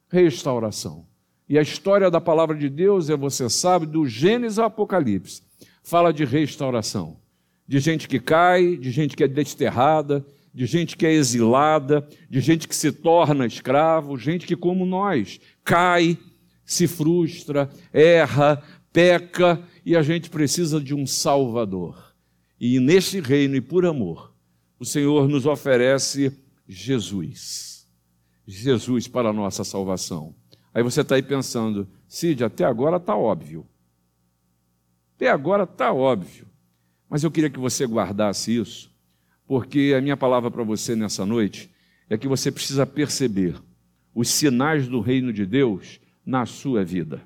Restauração. 0.08 1.06
E 1.48 1.58
a 1.58 1.62
história 1.62 2.10
da 2.10 2.20
palavra 2.20 2.56
de 2.56 2.68
Deus 2.68 3.10
é, 3.10 3.16
você 3.16 3.48
sabe, 3.50 3.84
do 3.84 4.06
Gênesis 4.06 4.58
ao 4.58 4.66
Apocalipse. 4.66 5.42
Fala 5.82 6.12
de 6.12 6.24
restauração. 6.24 7.16
De 7.66 7.78
gente 7.78 8.08
que 8.08 8.18
cai, 8.18 8.76
de 8.76 8.90
gente 8.90 9.16
que 9.16 9.24
é 9.24 9.28
desterrada, 9.28 10.24
de 10.52 10.66
gente 10.66 10.96
que 10.96 11.06
é 11.06 11.12
exilada, 11.12 12.06
de 12.28 12.40
gente 12.40 12.66
que 12.66 12.74
se 12.74 12.90
torna 12.90 13.46
escravo, 13.46 14.16
gente 14.16 14.46
que, 14.46 14.56
como 14.56 14.84
nós, 14.84 15.40
cai, 15.64 16.18
se 16.70 16.86
frustra, 16.86 17.68
erra, 17.92 18.62
peca 18.92 19.60
e 19.84 19.96
a 19.96 20.02
gente 20.02 20.30
precisa 20.30 20.80
de 20.80 20.94
um 20.94 21.04
Salvador. 21.04 22.14
E 22.60 22.78
neste 22.78 23.18
reino 23.18 23.56
e 23.56 23.60
por 23.60 23.84
amor, 23.84 24.32
o 24.78 24.84
Senhor 24.84 25.28
nos 25.28 25.46
oferece 25.46 26.32
Jesus. 26.68 27.88
Jesus 28.46 29.08
para 29.08 29.30
a 29.30 29.32
nossa 29.32 29.64
salvação. 29.64 30.32
Aí 30.72 30.80
você 30.80 31.00
está 31.00 31.16
aí 31.16 31.22
pensando, 31.22 31.88
Cid, 32.06 32.44
até 32.44 32.64
agora 32.64 32.98
está 32.98 33.16
óbvio. 33.16 33.66
Até 35.16 35.28
agora 35.28 35.64
está 35.64 35.92
óbvio. 35.92 36.46
Mas 37.08 37.24
eu 37.24 37.32
queria 37.32 37.50
que 37.50 37.58
você 37.58 37.84
guardasse 37.84 38.56
isso, 38.56 38.94
porque 39.44 39.92
a 39.98 40.00
minha 40.00 40.16
palavra 40.16 40.48
para 40.52 40.62
você 40.62 40.94
nessa 40.94 41.26
noite 41.26 41.68
é 42.08 42.16
que 42.16 42.28
você 42.28 42.52
precisa 42.52 42.86
perceber 42.86 43.60
os 44.14 44.28
sinais 44.28 44.86
do 44.86 45.00
reino 45.00 45.32
de 45.32 45.44
Deus 45.44 45.98
na 46.24 46.46
sua 46.46 46.84
vida. 46.84 47.22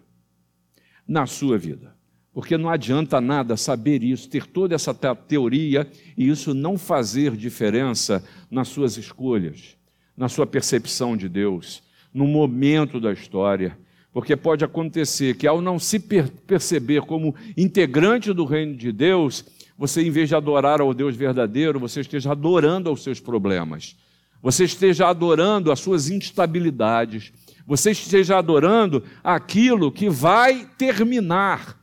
Na 1.06 1.26
sua 1.26 1.58
vida. 1.58 1.94
Porque 2.32 2.58
não 2.58 2.68
adianta 2.68 3.20
nada 3.20 3.56
saber 3.56 4.02
isso, 4.02 4.28
ter 4.28 4.46
toda 4.46 4.74
essa 4.74 4.92
teoria 4.92 5.88
e 6.16 6.28
isso 6.28 6.52
não 6.52 6.76
fazer 6.76 7.36
diferença 7.36 8.24
nas 8.50 8.68
suas 8.68 8.96
escolhas, 8.96 9.76
na 10.16 10.28
sua 10.28 10.44
percepção 10.44 11.16
de 11.16 11.28
Deus, 11.28 11.80
no 12.12 12.26
momento 12.26 12.98
da 12.98 13.12
história. 13.12 13.78
Porque 14.12 14.34
pode 14.34 14.64
acontecer 14.64 15.36
que, 15.36 15.46
ao 15.46 15.60
não 15.60 15.78
se 15.78 16.00
per 16.00 16.28
perceber 16.28 17.02
como 17.02 17.34
integrante 17.56 18.32
do 18.32 18.44
reino 18.44 18.76
de 18.76 18.90
Deus, 18.90 19.44
você, 19.76 20.02
em 20.02 20.10
vez 20.10 20.28
de 20.28 20.34
adorar 20.34 20.80
ao 20.80 20.94
Deus 20.94 21.16
verdadeiro, 21.16 21.80
você 21.80 22.00
esteja 22.00 22.32
adorando 22.32 22.88
aos 22.88 23.02
seus 23.02 23.20
problemas, 23.20 23.96
você 24.42 24.64
esteja 24.64 25.08
adorando 25.08 25.72
as 25.72 25.80
suas 25.80 26.10
instabilidades, 26.10 27.32
você 27.66 27.92
esteja 27.92 28.38
adorando 28.38 29.02
aquilo 29.22 29.90
que 29.90 30.08
vai 30.08 30.68
terminar, 30.76 31.78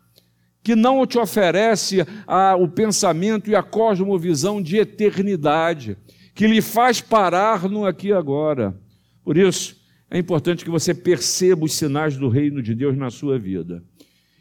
que 0.64 0.76
não 0.76 1.06
te 1.08 1.18
oferece 1.18 2.06
a, 2.28 2.56
o 2.56 2.68
pensamento 2.68 3.50
e 3.50 3.56
a 3.56 3.64
cosmovisão 3.64 4.62
de 4.62 4.78
eternidade, 4.78 5.98
que 6.36 6.48
lhe 6.48 6.62
faz 6.62 7.02
parar 7.02 7.68
no 7.68 7.86
aqui 7.86 8.10
e 8.10 8.14
agora. 8.14 8.80
Por 9.24 9.38
isso, 9.38 9.76
é 10.10 10.18
importante 10.20 10.64
que 10.64 10.70
você 10.70 10.94
perceba 10.94 11.66
os 11.66 11.74
sinais 11.74 12.16
do 12.16 12.30
reino 12.30 12.62
de 12.62 12.76
Deus 12.76 12.96
na 12.96 13.10
sua 13.10 13.40
vida. 13.40 13.84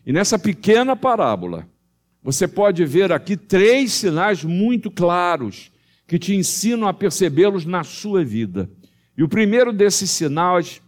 E 0.05 0.13
nessa 0.13 0.39
pequena 0.39 0.95
parábola, 0.95 1.67
você 2.23 2.47
pode 2.47 2.85
ver 2.85 3.13
aqui 3.13 3.37
três 3.37 3.93
sinais 3.93 4.45
muito 4.45 4.91
claros 4.91 5.71
que 6.07 6.19
te 6.19 6.35
ensinam 6.35 6.87
a 6.87 6.93
percebê-los 6.93 7.65
na 7.65 7.83
sua 7.83 8.25
vida. 8.25 8.69
E 9.17 9.23
o 9.23 9.29
primeiro 9.29 9.73
desses 9.73 10.11
sinais 10.11 10.83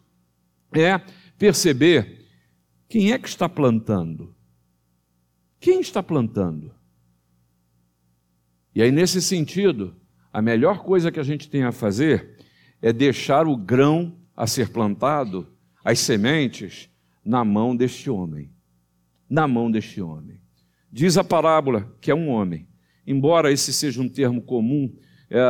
é 0.74 1.00
perceber 1.38 2.26
quem 2.88 3.12
é 3.12 3.18
que 3.18 3.28
está 3.28 3.48
plantando. 3.48 4.34
Quem 5.58 5.80
está 5.80 6.02
plantando? 6.02 6.74
E 8.74 8.82
aí, 8.82 8.90
nesse 8.90 9.20
sentido, 9.22 9.94
a 10.32 10.40
melhor 10.40 10.82
coisa 10.82 11.12
que 11.12 11.20
a 11.20 11.22
gente 11.22 11.48
tem 11.48 11.62
a 11.62 11.72
fazer 11.72 12.38
é 12.80 12.92
deixar 12.92 13.46
o 13.46 13.56
grão 13.56 14.16
a 14.36 14.46
ser 14.46 14.70
plantado, 14.70 15.46
as 15.84 16.00
sementes, 16.00 16.88
na 17.24 17.44
mão 17.44 17.76
deste 17.76 18.10
homem. 18.10 18.50
Na 19.28 19.46
mão 19.46 19.70
deste 19.70 20.00
homem. 20.00 20.40
Diz 20.90 21.16
a 21.16 21.24
parábola 21.24 21.96
que 22.00 22.10
é 22.10 22.14
um 22.14 22.28
homem. 22.28 22.68
Embora 23.06 23.52
esse 23.52 23.72
seja 23.72 24.00
um 24.00 24.08
termo 24.08 24.42
comum 24.42 24.94
é, 25.30 25.40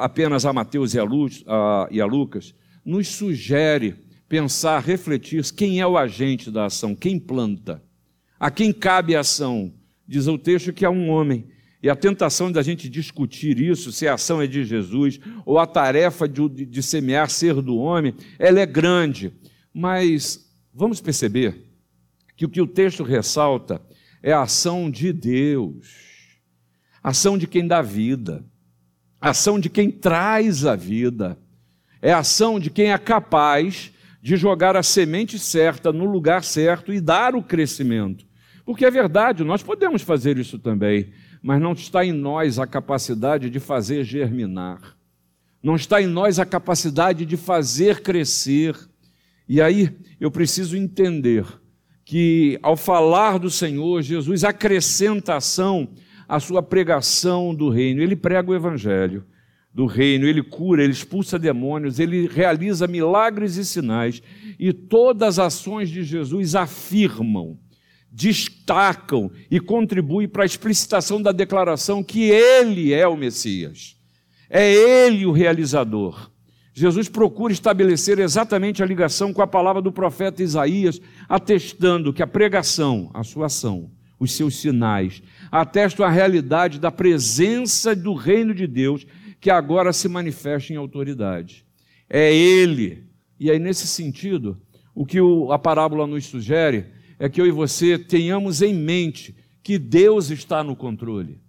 apenas 0.00 0.46
a 0.46 0.52
Mateus 0.52 0.94
e 0.94 0.98
a, 0.98 1.04
a, 1.04 1.88
e 1.90 2.00
a 2.00 2.06
Lucas, 2.06 2.54
nos 2.84 3.08
sugere 3.08 4.05
pensar, 4.28 4.80
refletir 4.80 5.44
quem 5.52 5.80
é 5.80 5.86
o 5.86 5.96
agente 5.96 6.50
da 6.50 6.66
ação, 6.66 6.94
quem 6.94 7.18
planta, 7.18 7.82
a 8.38 8.50
quem 8.50 8.72
cabe 8.72 9.14
a 9.14 9.20
ação. 9.20 9.72
Diz 10.06 10.26
o 10.26 10.38
texto 10.38 10.72
que 10.72 10.84
é 10.84 10.90
um 10.90 11.08
homem. 11.08 11.46
E 11.82 11.90
a 11.90 11.94
tentação 11.94 12.50
da 12.50 12.62
gente 12.62 12.88
discutir 12.88 13.60
isso, 13.60 13.92
se 13.92 14.08
a 14.08 14.14
ação 14.14 14.40
é 14.42 14.46
de 14.46 14.64
Jesus, 14.64 15.20
ou 15.44 15.58
a 15.58 15.66
tarefa 15.66 16.28
de, 16.28 16.48
de 16.48 16.82
semear 16.82 17.30
ser 17.30 17.54
do 17.62 17.76
homem, 17.76 18.14
ela 18.38 18.58
é 18.58 18.66
grande. 18.66 19.32
Mas 19.72 20.50
vamos 20.74 21.00
perceber 21.00 21.66
que 22.36 22.44
o 22.44 22.48
que 22.48 22.60
o 22.60 22.66
texto 22.66 23.02
ressalta 23.02 23.80
é 24.22 24.32
a 24.32 24.42
ação 24.42 24.90
de 24.90 25.12
Deus, 25.12 25.86
ação 27.02 27.38
de 27.38 27.46
quem 27.46 27.66
dá 27.66 27.80
vida, 27.80 28.44
ação 29.20 29.60
de 29.60 29.70
quem 29.70 29.90
traz 29.90 30.66
a 30.66 30.74
vida, 30.74 31.38
é 32.02 32.12
a 32.12 32.18
ação 32.18 32.58
de 32.58 32.68
quem 32.68 32.92
é 32.92 32.98
capaz 32.98 33.92
de 34.26 34.36
jogar 34.36 34.74
a 34.74 34.82
semente 34.82 35.38
certa 35.38 35.92
no 35.92 36.04
lugar 36.04 36.42
certo 36.42 36.92
e 36.92 37.00
dar 37.00 37.36
o 37.36 37.42
crescimento. 37.44 38.26
Porque 38.64 38.84
é 38.84 38.90
verdade, 38.90 39.44
nós 39.44 39.62
podemos 39.62 40.02
fazer 40.02 40.36
isso 40.36 40.58
também 40.58 41.12
mas 41.46 41.60
não 41.60 41.74
está 41.74 42.04
em 42.04 42.10
nós 42.10 42.58
a 42.58 42.66
capacidade 42.66 43.48
de 43.48 43.60
fazer 43.60 44.02
germinar, 44.02 44.96
não 45.62 45.76
está 45.76 46.02
em 46.02 46.06
nós 46.08 46.40
a 46.40 46.44
capacidade 46.44 47.24
de 47.24 47.36
fazer 47.36 48.00
crescer. 48.02 48.76
E 49.48 49.62
aí 49.62 49.96
eu 50.18 50.28
preciso 50.28 50.76
entender 50.76 51.46
que, 52.04 52.58
ao 52.64 52.76
falar 52.76 53.38
do 53.38 53.48
Senhor, 53.48 54.02
Jesus 54.02 54.42
acrescenta 54.42 55.36
ação 55.36 55.88
à 56.28 56.40
sua 56.40 56.64
pregação 56.64 57.54
do 57.54 57.68
reino. 57.68 58.02
Ele 58.02 58.16
prega 58.16 58.50
o 58.50 58.54
evangelho 58.54 59.24
do 59.76 59.84
reino, 59.84 60.26
ele 60.26 60.42
cura, 60.42 60.82
ele 60.82 60.94
expulsa 60.94 61.38
demônios, 61.38 62.00
ele 62.00 62.26
realiza 62.26 62.86
milagres 62.86 63.58
e 63.58 63.64
sinais, 63.64 64.22
e 64.58 64.72
todas 64.72 65.38
as 65.38 65.54
ações 65.54 65.90
de 65.90 66.02
Jesus 66.02 66.54
afirmam 66.54 67.58
destacam 68.10 69.30
e 69.50 69.60
contribuem 69.60 70.26
para 70.26 70.42
a 70.42 70.46
explicitação 70.46 71.20
da 71.20 71.30
declaração 71.30 72.02
que 72.02 72.22
ele 72.22 72.94
é 72.94 73.06
o 73.06 73.14
Messias. 73.14 73.94
É 74.48 74.72
ele 74.72 75.26
o 75.26 75.32
realizador. 75.32 76.30
Jesus 76.72 77.10
procura 77.10 77.52
estabelecer 77.52 78.18
exatamente 78.18 78.82
a 78.82 78.86
ligação 78.86 79.34
com 79.34 79.42
a 79.42 79.46
palavra 79.46 79.82
do 79.82 79.92
profeta 79.92 80.42
Isaías, 80.42 80.98
atestando 81.28 82.10
que 82.10 82.22
a 82.22 82.26
pregação, 82.26 83.10
a 83.12 83.22
sua 83.22 83.46
ação, 83.46 83.90
os 84.18 84.32
seus 84.32 84.56
sinais, 84.56 85.22
atestam 85.52 86.06
a 86.06 86.10
realidade 86.10 86.80
da 86.80 86.90
presença 86.90 87.94
do 87.94 88.14
reino 88.14 88.54
de 88.54 88.66
Deus 88.66 89.06
que 89.40 89.50
agora 89.50 89.92
se 89.92 90.08
manifesta 90.08 90.72
em 90.72 90.76
autoridade. 90.76 91.64
É 92.08 92.34
Ele. 92.34 93.04
E 93.38 93.50
aí, 93.50 93.58
nesse 93.58 93.86
sentido, 93.86 94.60
o 94.94 95.04
que 95.04 95.18
a 95.50 95.58
parábola 95.58 96.06
nos 96.06 96.26
sugere 96.26 96.86
é 97.18 97.28
que 97.28 97.40
eu 97.40 97.46
e 97.46 97.50
você 97.50 97.98
tenhamos 97.98 98.62
em 98.62 98.74
mente 98.74 99.34
que 99.62 99.78
Deus 99.78 100.30
está 100.30 100.62
no 100.62 100.76
controle. 100.76 101.40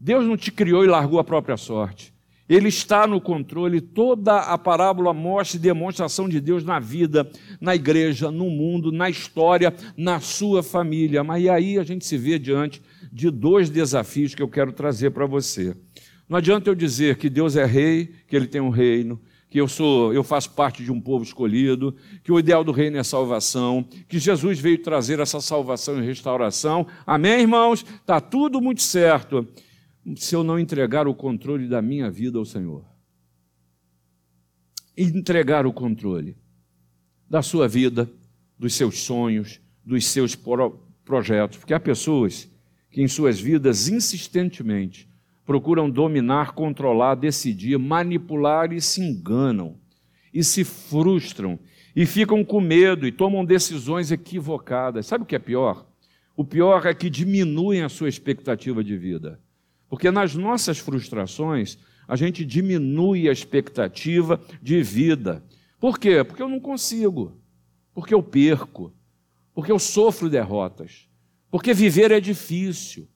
Deus 0.00 0.26
não 0.26 0.36
te 0.36 0.50
criou 0.50 0.84
e 0.84 0.88
largou 0.88 1.20
a 1.20 1.24
própria 1.24 1.56
sorte. 1.56 2.12
Ele 2.48 2.68
está 2.68 3.06
no 3.06 3.20
controle. 3.20 3.80
Toda 3.80 4.40
a 4.40 4.58
parábola 4.58 5.14
mostra 5.14 5.58
demonstração 5.58 6.28
de 6.28 6.40
Deus 6.40 6.64
na 6.64 6.78
vida, 6.78 7.30
na 7.60 7.74
igreja, 7.74 8.30
no 8.30 8.50
mundo, 8.50 8.90
na 8.90 9.08
história, 9.08 9.72
na 9.96 10.20
sua 10.20 10.62
família. 10.62 11.22
Mas 11.22 11.46
aí 11.48 11.78
a 11.78 11.84
gente 11.84 12.04
se 12.04 12.18
vê 12.18 12.38
diante 12.38 12.82
de 13.12 13.30
dois 13.30 13.70
desafios 13.70 14.34
que 14.34 14.42
eu 14.42 14.48
quero 14.48 14.72
trazer 14.72 15.12
para 15.12 15.24
você. 15.24 15.74
Não 16.32 16.38
adianta 16.38 16.70
eu 16.70 16.74
dizer 16.74 17.18
que 17.18 17.28
Deus 17.28 17.56
é 17.56 17.66
rei, 17.66 18.06
que 18.26 18.34
ele 18.34 18.46
tem 18.46 18.58
um 18.58 18.70
reino, 18.70 19.20
que 19.50 19.60
eu 19.60 19.68
sou, 19.68 20.14
eu 20.14 20.24
faço 20.24 20.50
parte 20.52 20.82
de 20.82 20.90
um 20.90 20.98
povo 20.98 21.22
escolhido, 21.22 21.94
que 22.24 22.32
o 22.32 22.38
ideal 22.38 22.64
do 22.64 22.72
reino 22.72 22.96
é 22.96 23.04
salvação, 23.04 23.86
que 24.08 24.18
Jesus 24.18 24.58
veio 24.58 24.78
trazer 24.78 25.20
essa 25.20 25.42
salvação 25.42 26.02
e 26.02 26.06
restauração. 26.06 26.86
Amém, 27.06 27.42
irmãos? 27.42 27.84
Tá 28.06 28.18
tudo 28.18 28.62
muito 28.62 28.80
certo. 28.80 29.46
Se 30.16 30.34
eu 30.34 30.42
não 30.42 30.58
entregar 30.58 31.06
o 31.06 31.14
controle 31.14 31.68
da 31.68 31.82
minha 31.82 32.10
vida 32.10 32.38
ao 32.38 32.46
Senhor. 32.46 32.82
Entregar 34.96 35.66
o 35.66 35.72
controle 35.72 36.38
da 37.28 37.42
sua 37.42 37.68
vida, 37.68 38.10
dos 38.58 38.72
seus 38.72 39.00
sonhos, 39.00 39.60
dos 39.84 40.06
seus 40.06 40.34
projetos, 41.04 41.58
porque 41.58 41.74
há 41.74 41.80
pessoas 41.80 42.50
que 42.90 43.02
em 43.02 43.06
suas 43.06 43.38
vidas 43.38 43.86
insistentemente 43.86 45.11
procuram 45.52 45.90
dominar, 45.90 46.52
controlar, 46.52 47.14
decidir, 47.14 47.78
manipular 47.78 48.72
e 48.72 48.80
se 48.80 49.02
enganam, 49.02 49.76
e 50.32 50.42
se 50.42 50.64
frustram, 50.64 51.58
e 51.94 52.06
ficam 52.06 52.42
com 52.42 52.58
medo 52.58 53.06
e 53.06 53.12
tomam 53.12 53.44
decisões 53.44 54.10
equivocadas. 54.10 55.06
Sabe 55.06 55.24
o 55.24 55.26
que 55.26 55.36
é 55.36 55.38
pior? 55.38 55.86
O 56.34 56.42
pior 56.42 56.86
é 56.86 56.94
que 56.94 57.10
diminuem 57.10 57.82
a 57.82 57.90
sua 57.90 58.08
expectativa 58.08 58.82
de 58.82 58.96
vida. 58.96 59.38
Porque 59.90 60.10
nas 60.10 60.34
nossas 60.34 60.78
frustrações, 60.78 61.76
a 62.08 62.16
gente 62.16 62.46
diminui 62.46 63.28
a 63.28 63.32
expectativa 63.32 64.40
de 64.62 64.82
vida. 64.82 65.44
Por 65.78 65.98
quê? 65.98 66.24
Porque 66.24 66.42
eu 66.42 66.48
não 66.48 66.60
consigo, 66.60 67.36
porque 67.92 68.14
eu 68.14 68.22
perco, 68.22 68.90
porque 69.54 69.70
eu 69.70 69.78
sofro 69.78 70.30
derrotas, 70.30 71.10
porque 71.50 71.74
viver 71.74 72.10
é 72.10 72.20
difícil. 72.20 73.06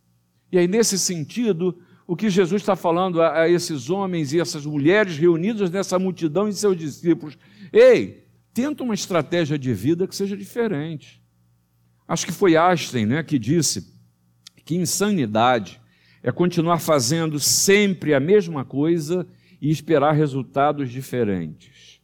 E 0.52 0.58
aí, 0.58 0.68
nesse 0.68 0.98
sentido, 0.98 1.78
o 2.06 2.14
que 2.14 2.30
Jesus 2.30 2.62
está 2.62 2.76
falando 2.76 3.20
a, 3.20 3.42
a 3.42 3.48
esses 3.48 3.90
homens 3.90 4.32
e 4.32 4.40
essas 4.40 4.64
mulheres 4.64 5.18
reunidos 5.18 5.70
nessa 5.70 5.98
multidão 5.98 6.48
e 6.48 6.52
seus 6.52 6.76
discípulos. 6.76 7.36
Ei, 7.72 8.24
tenta 8.54 8.84
uma 8.84 8.94
estratégia 8.94 9.58
de 9.58 9.74
vida 9.74 10.06
que 10.06 10.14
seja 10.14 10.36
diferente. 10.36 11.22
Acho 12.06 12.24
que 12.24 12.32
foi 12.32 12.56
Einstein 12.56 13.06
né, 13.06 13.22
que 13.22 13.38
disse 13.38 13.92
que 14.64 14.76
insanidade 14.76 15.80
é 16.22 16.30
continuar 16.30 16.78
fazendo 16.78 17.38
sempre 17.38 18.14
a 18.14 18.20
mesma 18.20 18.64
coisa 18.64 19.26
e 19.60 19.70
esperar 19.70 20.12
resultados 20.12 20.90
diferentes. 20.90 22.00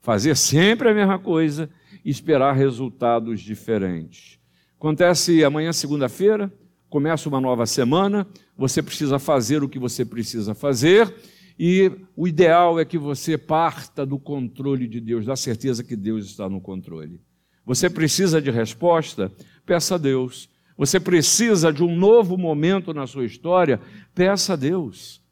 Fazer 0.00 0.36
sempre 0.36 0.90
a 0.90 0.94
mesma 0.94 1.18
coisa 1.18 1.70
e 2.04 2.10
esperar 2.10 2.54
resultados 2.54 3.40
diferentes. 3.40 4.38
Acontece 4.76 5.44
amanhã, 5.44 5.72
segunda-feira, 5.72 6.52
começa 6.92 7.26
uma 7.26 7.40
nova 7.40 7.64
semana, 7.64 8.26
você 8.54 8.82
precisa 8.82 9.18
fazer 9.18 9.62
o 9.62 9.68
que 9.68 9.78
você 9.78 10.04
precisa 10.04 10.54
fazer, 10.54 11.10
e 11.58 11.90
o 12.14 12.28
ideal 12.28 12.78
é 12.78 12.84
que 12.84 12.98
você 12.98 13.38
parta 13.38 14.04
do 14.04 14.18
controle 14.18 14.86
de 14.86 15.00
Deus, 15.00 15.24
da 15.24 15.34
certeza 15.34 15.82
que 15.82 15.96
Deus 15.96 16.26
está 16.26 16.50
no 16.50 16.60
controle. 16.60 17.18
Você 17.64 17.88
precisa 17.88 18.42
de 18.42 18.50
resposta? 18.50 19.32
Peça 19.64 19.94
a 19.94 19.98
Deus. 19.98 20.50
Você 20.76 21.00
precisa 21.00 21.72
de 21.72 21.82
um 21.82 21.96
novo 21.96 22.36
momento 22.36 22.92
na 22.92 23.06
sua 23.06 23.24
história? 23.24 23.80
Peça 24.14 24.52
a 24.52 24.56
Deus. 24.56 25.22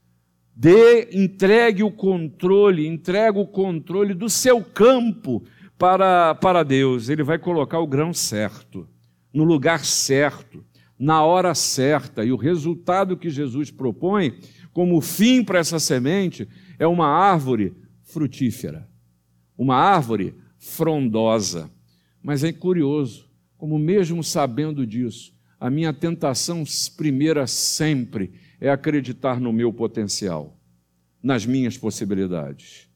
Dê, 0.57 1.11
entregue 1.13 1.83
o 1.83 1.91
controle, 1.91 2.87
entregue 2.87 3.39
o 3.39 3.47
controle 3.47 4.15
do 4.15 4.31
seu 4.31 4.65
campo 4.65 5.43
para, 5.77 6.35
para 6.37 6.63
Deus. 6.63 7.11
Ele 7.11 7.23
vai 7.23 7.39
colocar 7.39 7.81
o 7.81 7.87
grão 7.87 8.15
certo, 8.15 8.89
no 9.35 9.45
lugar 9.45 9.85
certo, 9.85 10.65
na 11.01 11.25
hora 11.25 11.55
certa. 11.55 12.23
E 12.23 12.31
o 12.31 12.37
resultado 12.37 13.17
que 13.17 13.31
Jesus 13.31 13.71
propõe 13.71 14.39
como 14.71 15.01
fim 15.01 15.43
para 15.43 15.59
essa 15.59 15.81
semente 15.81 16.47
é 16.79 16.87
uma 16.87 17.07
árvore 17.07 17.75
frutífera, 18.03 18.87
uma 19.57 19.77
árvore 19.77 20.35
frondosa. 20.59 21.71
Mas 22.23 22.45
é 22.45 22.53
curioso, 22.53 23.27
como 23.57 23.79
mesmo 23.79 24.23
sabendo 24.23 24.87
disso, 24.87 25.33
a 25.59 25.71
minha 25.71 25.93
tentação 25.93 26.65
primeira 26.97 27.47
sempre 27.47 28.33
é 28.61 28.69
acreditar 28.69 29.41
no 29.41 29.53
meu 29.53 29.73
potencial, 29.73 30.59
nas 31.23 31.47
minhas 31.47 31.79
possibilidades. 31.79 32.89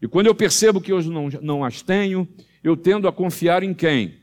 E 0.00 0.08
quando 0.08 0.26
eu 0.26 0.34
percebo 0.34 0.80
que 0.80 0.92
hoje 0.92 1.08
não, 1.08 1.28
não 1.40 1.64
as 1.64 1.80
tenho, 1.80 2.26
eu 2.62 2.76
tendo 2.76 3.06
a 3.06 3.12
confiar 3.12 3.62
em 3.62 3.72
quem? 3.72 4.14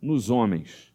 Nos 0.00 0.30
homens. 0.30 0.87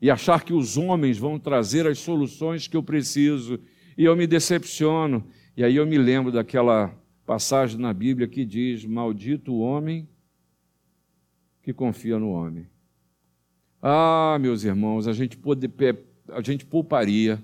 E 0.00 0.10
achar 0.10 0.44
que 0.44 0.52
os 0.52 0.76
homens 0.76 1.18
vão 1.18 1.38
trazer 1.38 1.86
as 1.86 1.98
soluções 1.98 2.66
que 2.66 2.76
eu 2.76 2.82
preciso. 2.82 3.60
E 3.96 4.04
eu 4.04 4.16
me 4.16 4.26
decepciono. 4.26 5.24
E 5.56 5.62
aí 5.62 5.76
eu 5.76 5.86
me 5.86 5.98
lembro 5.98 6.32
daquela 6.32 6.94
passagem 7.26 7.78
na 7.78 7.92
Bíblia 7.92 8.26
que 8.26 8.44
diz: 8.44 8.84
Maldito 8.84 9.52
o 9.52 9.60
homem 9.60 10.08
que 11.62 11.72
confia 11.72 12.18
no 12.18 12.30
homem. 12.30 12.66
Ah, 13.82 14.38
meus 14.40 14.64
irmãos, 14.64 15.06
a 15.06 15.12
gente, 15.12 15.36
pode, 15.36 15.70
a 16.28 16.40
gente 16.42 16.64
pouparia 16.66 17.42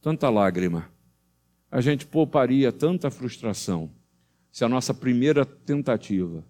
tanta 0.00 0.28
lágrima, 0.28 0.90
a 1.70 1.80
gente 1.80 2.06
pouparia 2.06 2.72
tanta 2.72 3.10
frustração 3.10 3.90
se 4.50 4.64
a 4.64 4.68
nossa 4.68 4.94
primeira 4.94 5.44
tentativa 5.44 6.42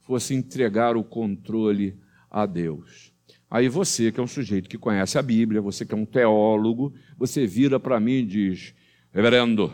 fosse 0.00 0.34
entregar 0.34 0.96
o 0.96 1.02
controle 1.02 1.98
a 2.30 2.46
Deus. 2.46 3.12
Aí 3.50 3.68
você, 3.68 4.12
que 4.12 4.20
é 4.20 4.22
um 4.22 4.26
sujeito 4.26 4.68
que 4.68 4.76
conhece 4.76 5.18
a 5.18 5.22
Bíblia, 5.22 5.60
você 5.60 5.86
que 5.86 5.94
é 5.94 5.96
um 5.96 6.04
teólogo, 6.04 6.92
você 7.16 7.46
vira 7.46 7.80
para 7.80 7.98
mim 7.98 8.18
e 8.18 8.26
diz: 8.26 8.74
Reverendo, 9.10 9.72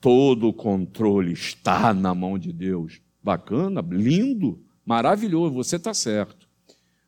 todo 0.00 0.48
o 0.48 0.52
controle 0.52 1.32
está 1.32 1.92
na 1.92 2.14
mão 2.14 2.38
de 2.38 2.52
Deus. 2.52 3.00
Bacana, 3.22 3.82
lindo, 3.82 4.64
maravilhoso, 4.84 5.54
você 5.54 5.76
está 5.76 5.92
certo. 5.92 6.48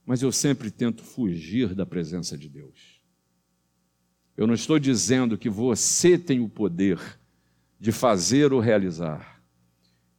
Mas 0.04 0.20
eu 0.20 0.30
sempre 0.30 0.70
tento 0.70 1.02
fugir 1.02 1.74
da 1.74 1.86
presença 1.86 2.36
de 2.36 2.48
Deus. 2.48 3.00
Eu 4.36 4.46
não 4.46 4.54
estou 4.54 4.78
dizendo 4.78 5.38
que 5.38 5.48
você 5.48 6.18
tem 6.18 6.40
o 6.40 6.48
poder 6.48 7.00
de 7.78 7.92
fazer 7.92 8.52
ou 8.52 8.60
realizar, 8.60 9.42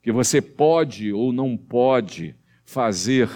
que 0.02 0.12
você 0.12 0.42
pode 0.42 1.14
ou 1.14 1.32
não 1.32 1.56
pode 1.56 2.36
fazer 2.66 3.30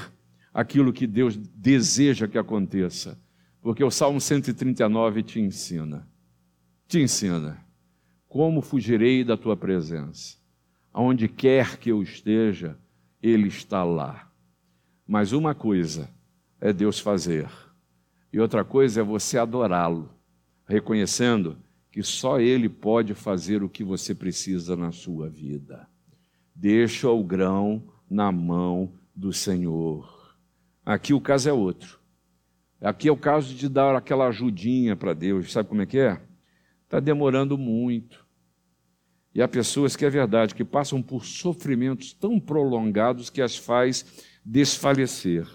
aquilo 0.53 0.93
que 0.93 1.05
Deus 1.05 1.37
deseja 1.37 2.27
que 2.27 2.37
aconteça, 2.37 3.19
porque 3.61 3.83
o 3.83 3.91
Salmo 3.91 4.19
139 4.19 5.23
te 5.23 5.39
ensina. 5.39 6.07
Te 6.87 6.99
ensina 6.99 7.67
como 8.27 8.61
fugirei 8.61 9.23
da 9.23 9.37
tua 9.37 9.55
presença. 9.55 10.37
Aonde 10.93 11.27
quer 11.27 11.77
que 11.77 11.89
eu 11.89 12.01
esteja, 12.01 12.77
Ele 13.21 13.47
está 13.47 13.83
lá. 13.83 14.31
Mas 15.07 15.31
uma 15.31 15.55
coisa 15.55 16.09
é 16.59 16.73
Deus 16.73 16.99
fazer, 16.99 17.49
e 18.33 18.39
outra 18.39 18.63
coisa 18.63 19.01
é 19.01 19.03
você 19.03 19.37
adorá-lo 19.37 20.09
reconhecendo 20.67 21.57
que 21.91 22.03
só 22.03 22.39
Ele 22.39 22.67
pode 22.67 23.13
fazer 23.13 23.63
o 23.63 23.69
que 23.69 23.83
você 23.83 24.13
precisa 24.13 24.75
na 24.75 24.91
sua 24.91 25.29
vida. 25.29 25.87
Deixa 26.53 27.09
o 27.09 27.23
grão 27.23 27.83
na 28.09 28.31
mão 28.31 28.91
do 29.15 29.31
Senhor. 29.31 30.16
Aqui 30.87 31.13
o 31.13 31.19
caso 31.19 31.49
é 31.49 31.51
outro. 31.51 31.99
Aqui 32.79 33.09
é 33.09 33.11
o 33.11 33.17
caso 33.17 33.53
de 33.53 33.67
dar 33.67 33.93
aquela 33.93 34.25
ajudinha 34.27 34.95
para 34.95 35.13
Deus. 35.13 35.51
Sabe 35.51 35.67
como 35.67 35.81
é 35.81 35.85
que 35.85 35.99
é? 35.99 36.21
Está 36.85 37.01
demorando 37.01 37.57
muito. 37.57 38.25
E 39.35 39.41
há 39.41 39.49
pessoas 39.49 39.97
que 39.97 40.05
é 40.05 40.09
verdade, 40.09 40.55
que 40.55 40.63
passam 40.63 41.03
por 41.03 41.25
sofrimentos 41.25 42.13
tão 42.13 42.39
prolongados 42.39 43.29
que 43.29 43.41
as 43.41 43.57
faz 43.57 44.05
desfalecer, 44.45 45.45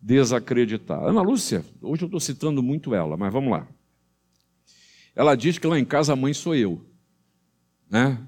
desacreditar. 0.00 1.04
Ana 1.04 1.22
Lúcia, 1.22 1.64
hoje 1.80 2.02
eu 2.02 2.06
estou 2.06 2.18
citando 2.18 2.60
muito 2.60 2.92
ela, 2.96 3.16
mas 3.16 3.32
vamos 3.32 3.52
lá. 3.52 3.68
Ela 5.14 5.36
diz 5.36 5.56
que 5.56 5.68
lá 5.68 5.78
em 5.78 5.84
casa 5.84 6.14
a 6.14 6.16
mãe 6.16 6.34
sou 6.34 6.52
eu. 6.52 6.84
Né? 7.88 8.26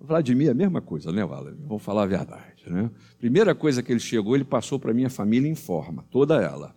Vladimir 0.00 0.48
é 0.48 0.50
a 0.50 0.54
mesma 0.54 0.80
coisa, 0.80 1.12
né, 1.12 1.24
Vladimir? 1.24 1.68
Vamos 1.68 1.84
falar 1.84 2.02
a 2.02 2.06
verdade. 2.06 2.51
Né? 2.66 2.90
Primeira 3.18 3.54
coisa 3.54 3.82
que 3.82 3.92
ele 3.92 4.00
chegou, 4.00 4.34
ele 4.34 4.44
passou 4.44 4.78
para 4.78 4.92
minha 4.94 5.10
família 5.10 5.48
em 5.48 5.54
forma, 5.54 6.04
toda 6.10 6.40
ela. 6.40 6.74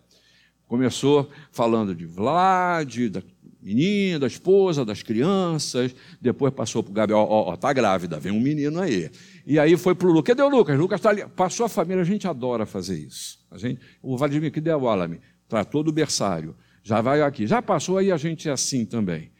Começou 0.67 1.29
falando 1.51 1.93
de 1.93 2.05
Vlad, 2.05 3.09
da 3.09 3.21
menina, 3.61 4.19
da 4.19 4.27
esposa, 4.27 4.83
das 4.83 5.03
crianças, 5.03 5.95
depois 6.19 6.53
passou 6.53 6.81
para 6.81 6.91
o 6.91 6.93
Gabriel, 6.93 7.19
ó, 7.19 7.51
ó, 7.51 7.55
tá 7.55 7.71
grávida, 7.71 8.19
vem 8.19 8.31
um 8.31 8.39
menino 8.39 8.79
aí. 8.79 9.11
E 9.45 9.59
aí 9.59 9.77
foi 9.77 9.93
para 9.93 10.07
o 10.07 10.11
Lucas, 10.11 10.35
cadê 10.35 10.41
o 10.41 10.49
Lucas? 10.49 10.77
Lucas 10.77 10.99
está 10.99 11.09
ali. 11.09 11.25
Passou 11.35 11.65
a 11.65 11.69
família, 11.69 12.01
a 12.01 12.05
gente 12.05 12.27
adora 12.27 12.65
fazer 12.65 12.97
isso. 12.97 13.39
A 13.51 13.57
gente, 13.57 13.79
o 14.01 14.17
Vladimir, 14.17 14.51
que 14.51 14.61
deu 14.61 14.79
o 14.79 14.87
Alame? 14.87 15.19
Tratou 15.47 15.83
do 15.83 15.91
berçário 15.91 16.55
já 16.85 17.01
vai 17.01 17.23
aqui. 17.23 17.47
Já 17.47 17.63
passou 17.63 17.97
aí 17.97 18.11
a 18.11 18.17
gente 18.17 18.47
é 18.47 18.51
assim 18.51 18.85
também. 18.85 19.31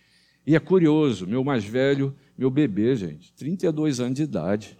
E 0.47 0.55
é 0.55 0.59
curioso, 0.59 1.27
meu 1.27 1.43
mais 1.43 1.63
velho, 1.63 2.15
meu 2.35 2.49
bebê, 2.49 2.95
gente, 2.95 3.31
32 3.33 3.99
anos 3.99 4.15
de 4.15 4.23
idade, 4.23 4.77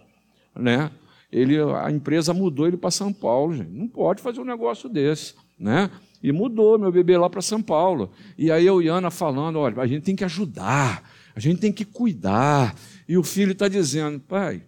né? 0.54 0.90
Ele, 1.36 1.58
a 1.60 1.90
empresa 1.90 2.32
mudou 2.32 2.66
ele 2.66 2.78
para 2.78 2.90
São 2.90 3.12
Paulo, 3.12 3.54
gente. 3.54 3.70
Não 3.70 3.86
pode 3.86 4.22
fazer 4.22 4.40
um 4.40 4.44
negócio 4.44 4.88
desse, 4.88 5.34
né? 5.58 5.90
E 6.22 6.32
mudou 6.32 6.78
meu 6.78 6.90
bebê 6.90 7.18
lá 7.18 7.28
para 7.28 7.42
São 7.42 7.62
Paulo. 7.62 8.10
E 8.38 8.50
aí 8.50 8.64
eu 8.64 8.80
e 8.80 8.88
Ana 8.88 9.10
falando, 9.10 9.58
olha, 9.58 9.82
a 9.82 9.86
gente 9.86 10.02
tem 10.02 10.16
que 10.16 10.24
ajudar, 10.24 11.02
a 11.34 11.38
gente 11.38 11.60
tem 11.60 11.70
que 11.70 11.84
cuidar. 11.84 12.74
E 13.06 13.18
o 13.18 13.22
filho 13.22 13.52
está 13.52 13.68
dizendo, 13.68 14.18
pai, 14.18 14.62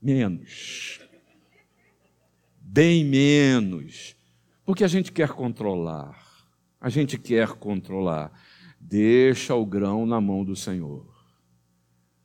menos. 0.00 0.98
Bem 2.58 3.04
menos. 3.04 4.16
Porque 4.64 4.84
a 4.84 4.88
gente 4.88 5.12
quer 5.12 5.28
controlar. 5.28 6.16
A 6.80 6.88
gente 6.88 7.18
quer 7.18 7.48
controlar. 7.48 8.32
Deixa 8.80 9.54
o 9.54 9.66
grão 9.66 10.06
na 10.06 10.22
mão 10.22 10.42
do 10.42 10.56
Senhor. 10.56 11.06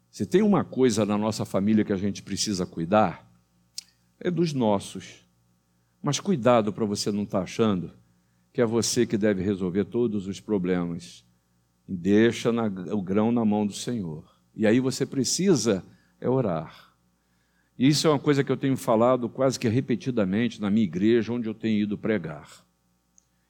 Se 0.10 0.25
tem 0.25 0.41
uma 0.41 0.63
coisa 0.63 1.06
na 1.06 1.17
nossa 1.17 1.43
família 1.43 1.84
que 1.84 1.91
a 1.91 1.97
gente 1.97 2.23
precisa 2.23 2.65
cuidar, 2.65 3.27
é 4.19 4.32
dos 4.32 4.53
nossos. 4.53 5.25
Mas 6.01 6.19
cuidado 6.19 6.71
para 6.71 6.86
você 6.86 7.12
não 7.12 7.23
estar 7.23 7.39
tá 7.39 7.43
achando 7.43 7.91
que 8.53 8.62
é 8.62 8.65
você 8.65 9.06
que 9.06 9.17
deve 9.17 9.43
resolver 9.43 9.86
todos 9.86 10.27
os 10.27 10.39
problemas. 10.39 11.25
Deixa 11.88 12.51
na, 12.51 12.65
o 12.93 13.01
grão 13.01 13.32
na 13.32 13.45
mão 13.45 13.65
do 13.65 13.73
Senhor. 13.73 14.25
E 14.56 14.65
aí 14.65 14.80
você 14.80 15.06
precisa 15.06 15.84
é 16.19 16.27
orar. 16.27 16.95
E 17.77 17.88
isso 17.88 18.08
é 18.08 18.10
uma 18.10 18.19
coisa 18.19 18.43
que 18.43 18.51
eu 18.51 18.58
tenho 18.58 18.75
falado 18.75 19.30
quase 19.30 19.60
que 19.60 19.67
repetidamente 19.67 20.60
na 20.60 20.69
minha 20.69 20.84
igreja, 20.84 21.32
onde 21.32 21.47
eu 21.47 21.53
tenho 21.53 21.84
ido 21.84 21.97
pregar. 21.97 22.65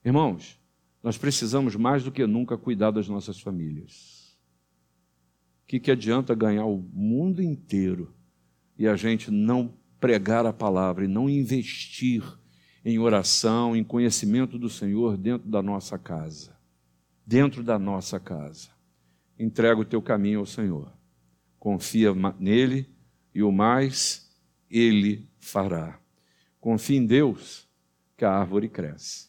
Irmãos, 0.04 0.60
nós 1.02 1.18
precisamos 1.18 1.76
mais 1.76 2.04
do 2.04 2.12
que 2.12 2.28
nunca 2.28 2.58
cuidar 2.58 2.92
das 2.92 3.08
nossas 3.08 3.40
famílias. 3.40 4.38
O 5.64 5.68
que, 5.68 5.80
que 5.80 5.92
adianta 5.92 6.36
ganhar 6.36 6.66
o 6.66 6.78
mundo 6.94 7.42
inteiro 7.42 8.14
e 8.78 8.88
a 8.88 8.96
gente 8.96 9.32
não 9.32 9.74
pregar 10.00 10.46
a 10.46 10.54
palavra 10.54 11.06
e 11.06 11.08
não 11.08 11.30
investir 11.30 12.24
em 12.84 13.00
oração, 13.00 13.76
em 13.76 13.84
conhecimento 13.84 14.58
do 14.58 14.70
Senhor 14.70 15.18
dentro 15.18 15.48
da 15.50 15.62
nossa 15.62 15.98
casa? 15.98 16.58
Dentro 17.26 17.64
da 17.64 17.78
nossa 17.78 18.20
casa. 18.20 18.70
Entrega 19.38 19.82
o 19.82 19.86
teu 19.86 20.02
caminho 20.02 20.40
ao 20.40 20.46
Senhor. 20.46 20.94
Confia 21.60 22.14
nele 22.40 22.90
e 23.34 23.44
o 23.44 23.52
mais 23.52 24.30
ele 24.70 25.28
fará. 25.40 26.00
Confia 26.60 26.98
em 26.98 27.06
Deus 27.06 27.68
que 28.16 28.24
a 28.24 28.32
árvore 28.32 28.70
cresce 28.70 29.28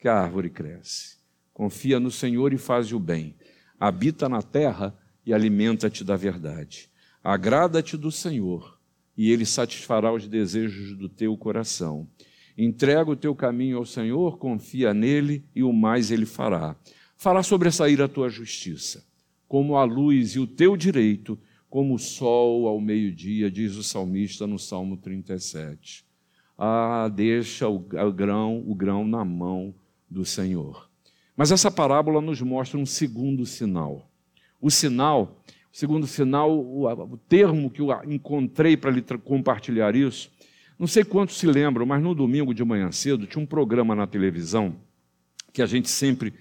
que 0.00 0.08
a 0.08 0.14
árvore 0.14 0.48
cresce. 0.48 1.18
Confia 1.52 2.00
no 2.00 2.10
Senhor 2.10 2.54
e 2.54 2.58
faz 2.58 2.90
o 2.90 2.98
bem. 2.98 3.36
Habita 3.78 4.28
na 4.28 4.40
terra 4.40 4.96
e 5.24 5.34
alimenta-te 5.34 6.02
da 6.02 6.16
verdade. 6.16 6.90
Agrada-te 7.22 7.98
do 7.98 8.10
Senhor 8.10 8.79
e 9.20 9.30
ele 9.30 9.44
satisfará 9.44 10.10
os 10.10 10.26
desejos 10.26 10.96
do 10.96 11.06
teu 11.06 11.36
coração. 11.36 12.08
Entrega 12.56 13.10
o 13.10 13.14
teu 13.14 13.34
caminho 13.34 13.76
ao 13.76 13.84
Senhor, 13.84 14.38
confia 14.38 14.94
nele 14.94 15.44
e 15.54 15.62
o 15.62 15.74
mais 15.74 16.10
ele 16.10 16.24
fará. 16.24 16.74
Fará 17.18 17.42
sobressair 17.42 18.00
a 18.00 18.08
tua 18.08 18.30
justiça, 18.30 19.04
como 19.46 19.76
a 19.76 19.84
luz 19.84 20.36
e 20.36 20.38
o 20.38 20.46
teu 20.46 20.74
direito, 20.74 21.38
como 21.68 21.96
o 21.96 21.98
sol 21.98 22.66
ao 22.66 22.80
meio-dia, 22.80 23.50
diz 23.50 23.76
o 23.76 23.82
salmista 23.82 24.46
no 24.46 24.58
Salmo 24.58 24.96
37. 24.96 26.02
Ah, 26.56 27.06
deixa 27.14 27.68
o 27.68 27.78
grão, 27.78 28.64
o 28.66 28.74
grão 28.74 29.06
na 29.06 29.22
mão 29.22 29.74
do 30.08 30.24
Senhor. 30.24 30.88
Mas 31.36 31.52
essa 31.52 31.70
parábola 31.70 32.22
nos 32.22 32.40
mostra 32.40 32.78
um 32.78 32.86
segundo 32.86 33.44
sinal. 33.44 34.10
O 34.58 34.70
sinal, 34.70 35.42
segundo 35.72 36.06
sinal, 36.06 36.50
o, 36.50 36.86
o 36.86 37.16
termo 37.16 37.70
que 37.70 37.80
eu 37.80 37.88
encontrei 38.06 38.76
para 38.76 38.90
lhe 38.90 39.02
compartilhar 39.24 39.94
isso, 39.94 40.30
não 40.78 40.86
sei 40.86 41.04
quantos 41.04 41.38
se 41.38 41.46
lembram, 41.46 41.84
mas 41.84 42.02
no 42.02 42.14
domingo 42.14 42.54
de 42.54 42.64
manhã 42.64 42.90
cedo 42.90 43.26
tinha 43.26 43.42
um 43.42 43.46
programa 43.46 43.94
na 43.94 44.06
televisão 44.06 44.76
que 45.52 45.60
a 45.60 45.66
gente 45.66 45.90
sempre 45.90 46.32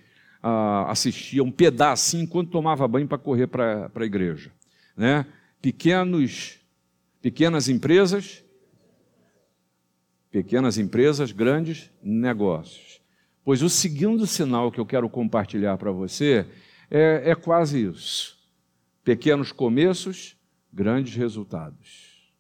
ah, 0.42 0.90
assistia, 0.90 1.44
um 1.44 1.52
pedacinho 1.52 2.24
enquanto 2.24 2.50
tomava 2.50 2.88
banho 2.88 3.08
para 3.08 3.18
correr 3.18 3.48
para 3.48 3.92
a 3.94 4.06
igreja. 4.06 4.52
Né? 4.96 5.26
Pequenos, 5.62 6.58
pequenas 7.22 7.68
empresas, 7.68 8.42
pequenas 10.32 10.78
empresas, 10.78 11.34
grandes 11.34 11.92
negócios. 12.02 13.02
Pois 13.44 13.62
o 13.62 13.70
segundo 13.70 14.26
sinal 14.26 14.72
que 14.72 14.80
eu 14.80 14.86
quero 14.86 15.10
compartilhar 15.10 15.78
para 15.78 15.92
você 15.92 16.46
é, 16.90 17.32
é 17.32 17.36
quase 17.36 17.84
isso: 17.84 18.39
pequenos 19.04 19.52
começos, 19.52 20.38
grandes 20.72 21.16
resultados. 21.16 22.32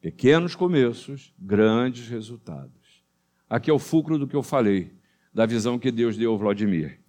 Pequenos 0.00 0.54
começos, 0.54 1.32
grandes 1.38 2.08
resultados. 2.08 3.02
Aqui 3.48 3.70
é 3.70 3.72
o 3.72 3.78
fulcro 3.78 4.18
do 4.18 4.26
que 4.26 4.36
eu 4.36 4.42
falei, 4.42 4.92
da 5.32 5.46
visão 5.46 5.78
que 5.78 5.90
Deus 5.90 6.16
deu 6.16 6.32
ao 6.32 6.38
Vladimir. 6.38 7.00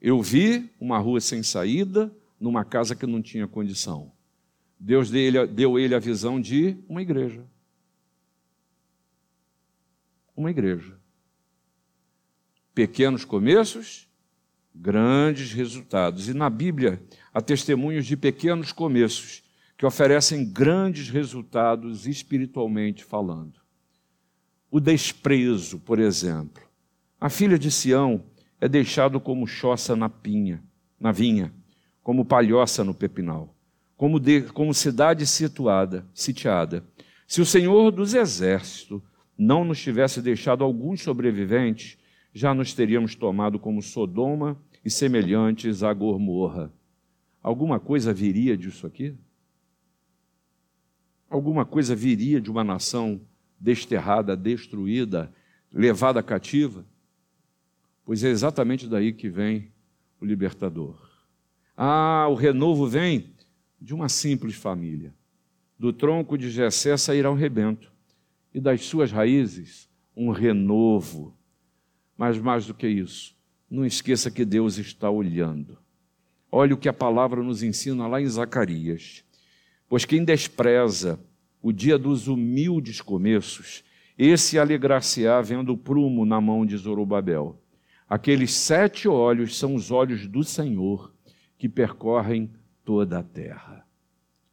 Eu 0.00 0.22
vi 0.22 0.70
uma 0.80 0.98
rua 0.98 1.20
sem 1.20 1.42
saída, 1.42 2.14
numa 2.38 2.64
casa 2.64 2.94
que 2.94 3.06
não 3.06 3.20
tinha 3.20 3.46
condição. 3.46 4.12
Deus 4.78 5.10
deu 5.10 5.78
ele 5.78 5.94
a 5.94 5.98
visão 5.98 6.40
de 6.40 6.76
uma 6.88 7.00
igreja. 7.00 7.44
Uma 10.36 10.50
igreja. 10.50 10.98
Pequenos 12.74 13.24
começos, 13.24 14.06
grandes 14.74 15.52
resultados. 15.52 16.28
E 16.28 16.34
na 16.34 16.50
Bíblia 16.50 17.02
há 17.36 17.40
testemunhos 17.42 18.06
de 18.06 18.16
pequenos 18.16 18.72
começos 18.72 19.42
que 19.76 19.84
oferecem 19.84 20.42
grandes 20.42 21.10
resultados 21.10 22.06
espiritualmente 22.06 23.04
falando. 23.04 23.60
O 24.70 24.80
desprezo, 24.80 25.78
por 25.80 25.98
exemplo. 25.98 26.62
A 27.20 27.28
filha 27.28 27.58
de 27.58 27.70
Sião 27.70 28.24
é 28.58 28.66
deixado 28.66 29.20
como 29.20 29.46
choça 29.46 29.94
na 29.94 30.08
pinha, 30.08 30.64
na 30.98 31.12
vinha, 31.12 31.52
como 32.02 32.24
palhoça 32.24 32.82
no 32.82 32.94
pepinal, 32.94 33.54
como, 33.98 34.18
de, 34.18 34.40
como 34.40 34.72
cidade 34.72 35.26
situada, 35.26 36.06
sitiada. 36.14 36.82
Se 37.28 37.42
o 37.42 37.44
Senhor 37.44 37.90
dos 37.90 38.14
exércitos 38.14 39.02
não 39.36 39.62
nos 39.62 39.78
tivesse 39.78 40.22
deixado 40.22 40.64
alguns 40.64 41.02
sobreviventes, 41.02 41.98
já 42.32 42.54
nos 42.54 42.72
teríamos 42.72 43.14
tomado 43.14 43.58
como 43.58 43.82
Sodoma 43.82 44.56
e 44.82 44.88
semelhantes 44.88 45.82
a 45.82 45.92
Gormorra. 45.92 46.72
Alguma 47.46 47.78
coisa 47.78 48.12
viria 48.12 48.56
disso 48.56 48.88
aqui? 48.88 49.14
Alguma 51.30 51.64
coisa 51.64 51.94
viria 51.94 52.40
de 52.40 52.50
uma 52.50 52.64
nação 52.64 53.20
desterrada, 53.56 54.36
destruída, 54.36 55.32
levada 55.72 56.20
cativa? 56.24 56.84
Pois 58.04 58.24
é 58.24 58.30
exatamente 58.30 58.88
daí 58.88 59.12
que 59.12 59.28
vem 59.28 59.70
o 60.20 60.24
libertador. 60.24 60.98
Ah, 61.76 62.26
o 62.28 62.34
renovo 62.34 62.84
vem 62.88 63.32
de 63.80 63.94
uma 63.94 64.08
simples 64.08 64.56
família. 64.56 65.14
Do 65.78 65.92
tronco 65.92 66.36
de 66.36 66.50
Jessé 66.50 66.96
sairá 66.96 67.30
um 67.30 67.36
rebento, 67.36 67.92
e 68.52 68.60
das 68.60 68.84
suas 68.84 69.12
raízes 69.12 69.88
um 70.16 70.30
renovo. 70.30 71.32
Mas 72.18 72.40
mais 72.40 72.66
do 72.66 72.74
que 72.74 72.88
isso, 72.88 73.36
não 73.70 73.86
esqueça 73.86 74.32
que 74.32 74.44
Deus 74.44 74.78
está 74.78 75.08
olhando. 75.08 75.85
Olha 76.50 76.74
o 76.74 76.78
que 76.78 76.88
a 76.88 76.92
palavra 76.92 77.42
nos 77.42 77.62
ensina 77.62 78.06
lá 78.06 78.20
em 78.20 78.26
Zacarias. 78.26 79.24
Pois 79.88 80.04
quem 80.04 80.24
despreza 80.24 81.18
o 81.62 81.72
dia 81.72 81.98
dos 81.98 82.28
humildes 82.28 83.00
começos, 83.00 83.84
esse 84.16 84.58
alegrar-se-á 84.58 85.40
vendo 85.40 85.72
o 85.72 85.76
prumo 85.76 86.24
na 86.24 86.40
mão 86.40 86.64
de 86.64 86.76
Zorobabel. 86.76 87.60
Aqueles 88.08 88.52
sete 88.52 89.08
olhos 89.08 89.58
são 89.58 89.74
os 89.74 89.90
olhos 89.90 90.26
do 90.28 90.44
Senhor 90.44 91.12
que 91.58 91.68
percorrem 91.68 92.50
toda 92.84 93.18
a 93.18 93.22
terra. 93.22 93.84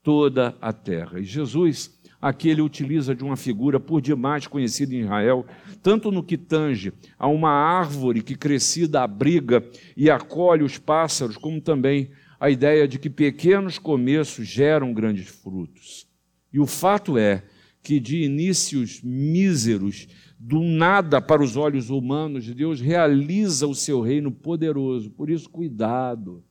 Toda 0.02 0.58
a 0.60 0.74
terra. 0.74 1.20
E 1.20 1.24
Jesus 1.24 1.98
aqui 2.24 2.48
ele 2.48 2.62
utiliza 2.62 3.14
de 3.14 3.22
uma 3.22 3.36
figura 3.36 3.82
por 3.82 4.00
demais 4.00 4.48
conhecida 4.48 4.96
em 4.96 5.02
Israel, 5.02 5.46
tanto 5.82 6.10
no 6.10 6.24
que 6.24 6.38
tange 6.38 6.94
a 7.20 7.28
uma 7.28 7.50
árvore 7.50 8.22
que 8.22 8.34
crescida 8.34 9.04
abriga 9.04 9.62
e 9.98 10.10
acolhe 10.10 10.64
os 10.64 10.78
pássaros, 10.78 11.36
como 11.36 11.60
também 11.60 12.12
a 12.40 12.50
ideia 12.50 12.88
de 12.88 12.98
que 12.98 13.10
pequenos 13.10 13.78
começos 13.78 14.48
geram 14.48 14.94
grandes 14.94 15.28
frutos. 15.28 16.08
E 16.54 16.62
o 16.62 16.66
fato 16.66 17.18
é 17.18 17.44
que 17.84 18.00
de 18.00 18.24
inícios 18.24 19.02
míseros, 19.04 20.08
do 20.40 20.62
nada 20.62 21.22
para 21.22 21.44
os 21.44 21.58
olhos 21.58 21.90
humanos, 21.90 22.50
Deus 22.54 22.80
realiza 22.80 23.68
o 23.68 23.76
seu 23.76 24.00
reino 24.00 24.32
poderoso. 24.32 25.12
Por 25.12 25.30
isso, 25.30 25.50
cuidado 25.50 26.42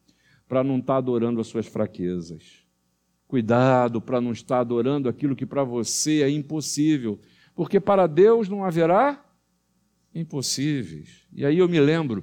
para 0.47 0.63
não 0.63 0.81
estar 0.81 0.99
adorando 0.99 1.41
as 1.41 1.47
suas 1.47 1.67
fraquezas. 1.67 2.62
Cuidado 3.33 3.99
para 3.99 4.21
não 4.21 4.31
estar 4.31 4.61
adorando 4.61 5.09
aquilo 5.09 5.35
que 5.35 5.47
para 5.47 5.65
você 5.65 6.21
é 6.21 6.29
impossível, 6.29 7.19
porque 7.55 7.81
para 7.81 8.07
Deus 8.07 8.47
não 8.47 8.63
haverá 8.63 9.25
impossíveis. 10.15 11.27
E 11.33 11.47
aí 11.47 11.57
eu 11.57 11.67
me 11.67 11.81
lembro 11.81 12.23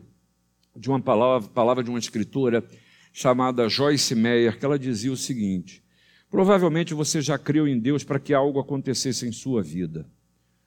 de 0.76 0.88
uma 0.88 1.02
palavra, 1.02 1.50
palavra 1.50 1.84
de 1.84 1.90
uma 1.90 1.98
escritora 1.98 2.64
chamada 3.12 3.68
Joyce 3.68 4.14
Meyer, 4.14 4.60
que 4.60 4.64
ela 4.64 4.78
dizia 4.78 5.12
o 5.12 5.18
seguinte: 5.18 5.84
Provavelmente 6.30 6.94
você 6.94 7.24
já 7.24 7.40
creu 7.40 7.68
em 7.68 7.80
Deus 7.80 8.04
para 8.04 8.20
que 8.20 8.32
algo 8.32 8.60
acontecesse 8.60 9.28
em 9.28 9.32
sua 9.32 9.64
vida. 9.64 10.08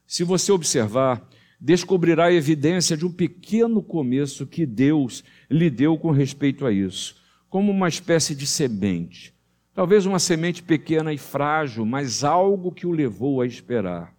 Se 0.05 0.24
você 0.24 0.50
observar, 0.50 1.24
descobrirá 1.61 2.24
a 2.24 2.33
evidência 2.33 2.96
de 2.96 3.07
um 3.07 3.12
pequeno 3.12 3.81
começo 3.81 4.44
que 4.44 4.66
Deus 4.66 5.22
lhe 5.48 5.70
deu 5.70 5.96
com 5.96 6.11
respeito 6.11 6.66
a 6.66 6.72
isso, 6.72 7.14
como 7.48 7.70
uma 7.70 7.87
espécie 7.87 8.35
de 8.35 8.44
semente. 8.44 9.31
Talvez 9.74 10.04
uma 10.04 10.18
semente 10.18 10.62
pequena 10.62 11.14
e 11.14 11.18
frágil, 11.18 11.87
mas 11.87 12.22
algo 12.22 12.70
que 12.70 12.87
o 12.87 12.90
levou 12.90 13.40
a 13.40 13.46
esperar. 13.46 14.14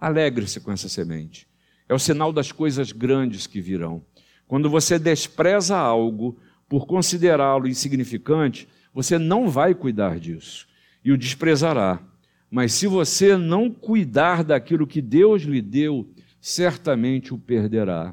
Alegre-se 0.00 0.58
com 0.60 0.72
essa 0.72 0.88
semente. 0.88 1.46
É 1.88 1.94
o 1.94 1.98
sinal 1.98 2.32
das 2.32 2.50
coisas 2.50 2.90
grandes 2.90 3.46
que 3.46 3.60
virão. 3.60 4.02
Quando 4.48 4.68
você 4.68 4.98
despreza 4.98 5.76
algo 5.76 6.36
por 6.68 6.86
considerá-lo 6.86 7.68
insignificante, 7.68 8.68
você 8.92 9.16
não 9.16 9.48
vai 9.48 9.74
cuidar 9.74 10.18
disso 10.18 10.66
e 11.04 11.12
o 11.12 11.18
desprezará. 11.18 12.02
Mas 12.50 12.72
se 12.72 12.88
você 12.88 13.36
não 13.36 13.70
cuidar 13.70 14.42
daquilo 14.42 14.88
que 14.88 15.00
Deus 15.00 15.42
lhe 15.42 15.62
deu, 15.62 16.08
certamente 16.40 17.32
o 17.32 17.38
perderá. 17.38 18.12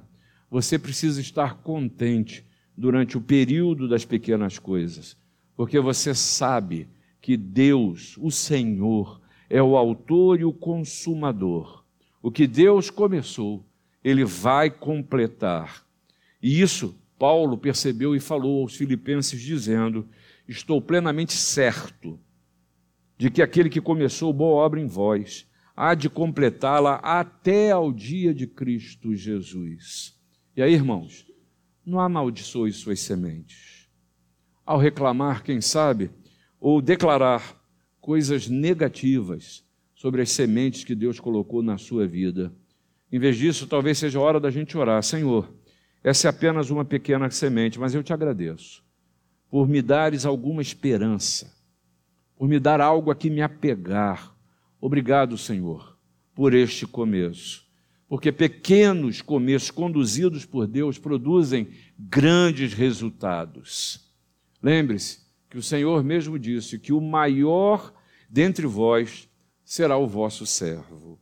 Você 0.49 0.77
precisa 0.77 1.19
estar 1.19 1.55
contente 1.55 2.45
durante 2.77 3.17
o 3.17 3.21
período 3.21 3.87
das 3.87 4.05
pequenas 4.05 4.59
coisas 4.59 5.17
porque 5.55 5.79
você 5.79 6.13
sabe 6.13 6.87
que 7.21 7.37
Deus, 7.37 8.17
o 8.17 8.31
Senhor, 8.31 9.21
é 9.49 9.61
o 9.61 9.77
autor 9.77 10.39
e 10.39 10.45
o 10.45 10.51
consumador. 10.51 11.83
O 12.21 12.31
que 12.31 12.47
Deus 12.47 12.89
começou, 12.89 13.65
ele 14.03 14.25
vai 14.25 14.69
completar. 14.69 15.85
E 16.41 16.61
isso 16.61 16.95
Paulo 17.19 17.57
percebeu 17.57 18.15
e 18.15 18.19
falou 18.19 18.63
aos 18.63 18.75
Filipenses, 18.75 19.41
dizendo: 19.41 20.07
Estou 20.47 20.81
plenamente 20.81 21.33
certo 21.33 22.19
de 23.17 23.29
que 23.29 23.41
aquele 23.41 23.69
que 23.69 23.79
começou 23.79 24.33
boa 24.33 24.65
obra 24.65 24.81
em 24.81 24.87
vós 24.87 25.47
há 25.75 25.93
de 25.93 26.09
completá-la 26.09 26.95
até 26.95 27.71
ao 27.71 27.93
dia 27.93 28.33
de 28.33 28.47
Cristo 28.47 29.15
Jesus. 29.15 30.19
E 30.57 30.61
aí, 30.61 30.73
irmãos, 30.73 31.25
não 31.85 31.99
amaldiçoe 31.99 32.71
suas 32.71 32.99
sementes 32.99 33.72
ao 34.65 34.77
reclamar, 34.77 35.43
quem 35.43 35.61
sabe, 35.61 36.09
ou 36.59 36.81
declarar 36.81 37.61
coisas 37.99 38.47
negativas 38.47 39.63
sobre 39.95 40.21
as 40.21 40.31
sementes 40.31 40.83
que 40.83 40.95
Deus 40.95 41.19
colocou 41.19 41.61
na 41.61 41.77
sua 41.77 42.07
vida. 42.07 42.53
Em 43.11 43.19
vez 43.19 43.37
disso, 43.37 43.67
talvez 43.67 43.97
seja 43.97 44.19
hora 44.19 44.39
da 44.39 44.49
gente 44.49 44.77
orar: 44.77 45.01
Senhor, 45.03 45.53
essa 46.03 46.27
é 46.27 46.29
apenas 46.29 46.69
uma 46.69 46.83
pequena 46.83 47.29
semente, 47.29 47.79
mas 47.79 47.93
eu 47.93 48.03
te 48.03 48.13
agradeço 48.13 48.83
por 49.49 49.67
me 49.69 49.83
dares 49.83 50.25
alguma 50.25 50.63
esperança, 50.63 51.53
por 52.35 52.47
me 52.47 52.59
dar 52.59 52.81
algo 52.81 53.11
a 53.11 53.15
que 53.15 53.29
me 53.29 53.39
apegar, 53.39 54.33
Obrigado, 54.85 55.37
Senhor, 55.37 55.97
por 56.35 56.53
este 56.53 56.85
começo. 56.85 57.65
Porque 58.05 58.33
pequenos 58.33 59.21
começos 59.21 59.71
conduzidos 59.71 60.45
por 60.45 60.67
Deus 60.67 60.99
produzem 60.99 61.69
grandes 61.97 62.73
resultados. 62.73 64.02
Lembre-se 64.63 65.19
que 65.49 65.57
o 65.57 65.61
Senhor 65.61 66.01
mesmo 66.05 66.39
disse 66.39 66.79
que 66.79 66.93
o 66.93 67.01
maior 67.01 67.93
dentre 68.29 68.65
vós 68.65 69.29
será 69.65 69.97
o 69.97 70.07
vosso 70.07 70.45
servo. 70.45 71.19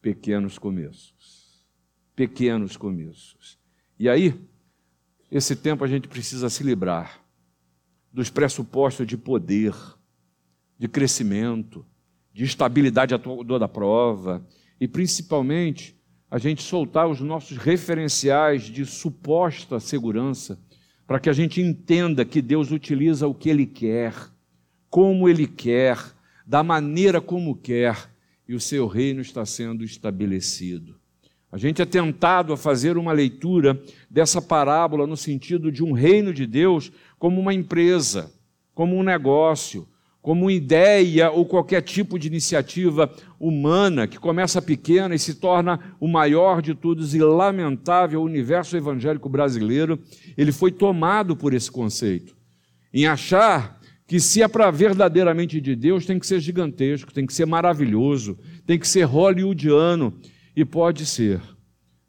Pequenos 0.00 0.58
começos. 0.58 1.68
Pequenos 2.16 2.74
começos. 2.74 3.58
E 3.98 4.08
aí, 4.08 4.34
esse 5.30 5.54
tempo 5.54 5.84
a 5.84 5.86
gente 5.86 6.08
precisa 6.08 6.48
se 6.48 6.64
livrar 6.64 7.22
dos 8.10 8.30
pressupostos 8.30 9.06
de 9.06 9.16
poder, 9.18 9.74
de 10.78 10.88
crescimento, 10.88 11.84
de 12.32 12.44
estabilidade 12.44 13.14
da 13.58 13.68
prova 13.68 14.46
e 14.80 14.88
principalmente 14.88 16.00
a 16.30 16.38
gente 16.38 16.62
soltar 16.62 17.06
os 17.08 17.20
nossos 17.20 17.58
referenciais 17.58 18.62
de 18.64 18.86
suposta 18.86 19.78
segurança 19.78 20.58
para 21.12 21.20
que 21.20 21.28
a 21.28 21.34
gente 21.34 21.60
entenda 21.60 22.24
que 22.24 22.40
Deus 22.40 22.70
utiliza 22.70 23.28
o 23.28 23.34
que 23.34 23.50
Ele 23.50 23.66
quer, 23.66 24.14
como 24.88 25.28
Ele 25.28 25.46
quer, 25.46 25.98
da 26.46 26.62
maneira 26.62 27.20
como 27.20 27.54
quer, 27.54 28.10
e 28.48 28.54
o 28.54 28.60
seu 28.60 28.86
reino 28.86 29.20
está 29.20 29.44
sendo 29.44 29.84
estabelecido. 29.84 30.98
A 31.52 31.58
gente 31.58 31.82
é 31.82 31.84
tentado 31.84 32.54
a 32.54 32.56
fazer 32.56 32.96
uma 32.96 33.12
leitura 33.12 33.78
dessa 34.08 34.40
parábola 34.40 35.06
no 35.06 35.14
sentido 35.14 35.70
de 35.70 35.84
um 35.84 35.92
reino 35.92 36.32
de 36.32 36.46
Deus 36.46 36.90
como 37.18 37.38
uma 37.38 37.52
empresa, 37.52 38.32
como 38.74 38.96
um 38.96 39.02
negócio, 39.02 39.86
como 40.22 40.48
ideia 40.48 41.30
ou 41.32 41.44
qualquer 41.44 41.82
tipo 41.82 42.16
de 42.16 42.28
iniciativa 42.28 43.12
humana 43.40 44.06
que 44.06 44.18
começa 44.18 44.62
pequena 44.62 45.14
e 45.14 45.18
se 45.18 45.34
torna 45.34 45.96
o 45.98 46.06
maior 46.06 46.62
de 46.62 46.74
todos 46.74 47.12
e 47.12 47.18
lamentável 47.18 48.22
universo 48.22 48.76
evangélico 48.76 49.28
brasileiro, 49.28 49.98
ele 50.38 50.52
foi 50.52 50.70
tomado 50.70 51.36
por 51.36 51.52
esse 51.52 51.70
conceito, 51.70 52.36
em 52.94 53.04
achar 53.04 53.80
que 54.06 54.20
se 54.20 54.42
é 54.42 54.48
para 54.48 54.70
verdadeiramente 54.70 55.60
de 55.60 55.74
Deus, 55.74 56.06
tem 56.06 56.18
que 56.18 56.26
ser 56.26 56.38
gigantesco, 56.38 57.12
tem 57.12 57.26
que 57.26 57.34
ser 57.34 57.46
maravilhoso, 57.46 58.38
tem 58.64 58.78
que 58.78 58.86
ser 58.86 59.02
hollywoodiano, 59.04 60.14
e 60.54 60.64
pode 60.64 61.06
ser. 61.06 61.40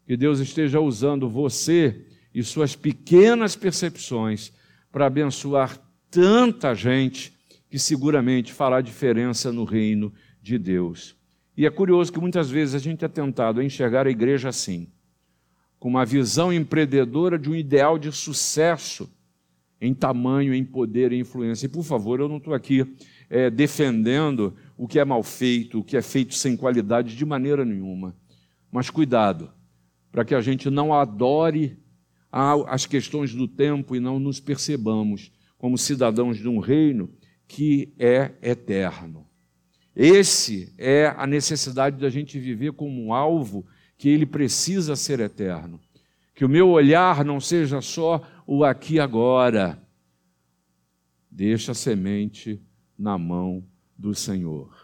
Que 0.06 0.16
Deus 0.16 0.38
esteja 0.38 0.80
usando 0.80 1.28
você 1.28 2.04
e 2.34 2.42
suas 2.42 2.76
pequenas 2.76 3.56
percepções 3.56 4.52
para 4.92 5.06
abençoar 5.06 5.78
tanta 6.10 6.74
gente 6.74 7.33
que 7.74 7.78
seguramente 7.80 8.52
fará 8.52 8.80
diferença 8.80 9.50
no 9.50 9.64
reino 9.64 10.12
de 10.40 10.56
Deus. 10.56 11.16
E 11.56 11.66
é 11.66 11.70
curioso 11.70 12.12
que 12.12 12.20
muitas 12.20 12.48
vezes 12.48 12.72
a 12.72 12.78
gente 12.78 13.04
é 13.04 13.08
tentado 13.08 13.58
a 13.58 13.64
enxergar 13.64 14.06
a 14.06 14.10
igreja 14.10 14.48
assim, 14.48 14.86
com 15.80 15.88
uma 15.88 16.06
visão 16.06 16.52
empreendedora 16.52 17.36
de 17.36 17.50
um 17.50 17.54
ideal 17.56 17.98
de 17.98 18.12
sucesso 18.12 19.12
em 19.80 19.92
tamanho, 19.92 20.54
em 20.54 20.64
poder 20.64 21.10
e 21.10 21.18
influência. 21.18 21.66
E 21.66 21.68
por 21.68 21.82
favor, 21.82 22.20
eu 22.20 22.28
não 22.28 22.36
estou 22.36 22.54
aqui 22.54 22.86
é, 23.28 23.50
defendendo 23.50 24.54
o 24.76 24.86
que 24.86 25.00
é 25.00 25.04
mal 25.04 25.24
feito, 25.24 25.80
o 25.80 25.84
que 25.84 25.96
é 25.96 26.02
feito 26.02 26.36
sem 26.36 26.56
qualidade 26.56 27.16
de 27.16 27.24
maneira 27.24 27.64
nenhuma. 27.64 28.14
Mas 28.70 28.88
cuidado, 28.88 29.50
para 30.12 30.24
que 30.24 30.36
a 30.36 30.40
gente 30.40 30.70
não 30.70 30.94
adore 30.94 31.76
as 32.30 32.86
questões 32.86 33.34
do 33.34 33.48
tempo 33.48 33.96
e 33.96 34.00
não 34.00 34.20
nos 34.20 34.38
percebamos 34.38 35.32
como 35.58 35.76
cidadãos 35.76 36.38
de 36.38 36.48
um 36.48 36.60
reino 36.60 37.10
que 37.46 37.92
é 37.98 38.32
eterno. 38.42 39.26
Esse 39.94 40.74
é 40.76 41.06
a 41.16 41.26
necessidade 41.26 42.00
da 42.00 42.10
gente 42.10 42.38
viver 42.38 42.72
como 42.72 43.00
um 43.04 43.12
alvo 43.12 43.64
que 43.96 44.08
ele 44.08 44.26
precisa 44.26 44.96
ser 44.96 45.20
eterno. 45.20 45.80
Que 46.34 46.44
o 46.44 46.48
meu 46.48 46.68
olhar 46.70 47.24
não 47.24 47.38
seja 47.38 47.80
só 47.80 48.20
o 48.46 48.64
aqui 48.64 48.98
agora. 48.98 49.80
Deixa 51.30 51.72
a 51.72 51.74
semente 51.74 52.60
na 52.98 53.16
mão 53.16 53.64
do 53.96 54.14
Senhor. 54.14 54.74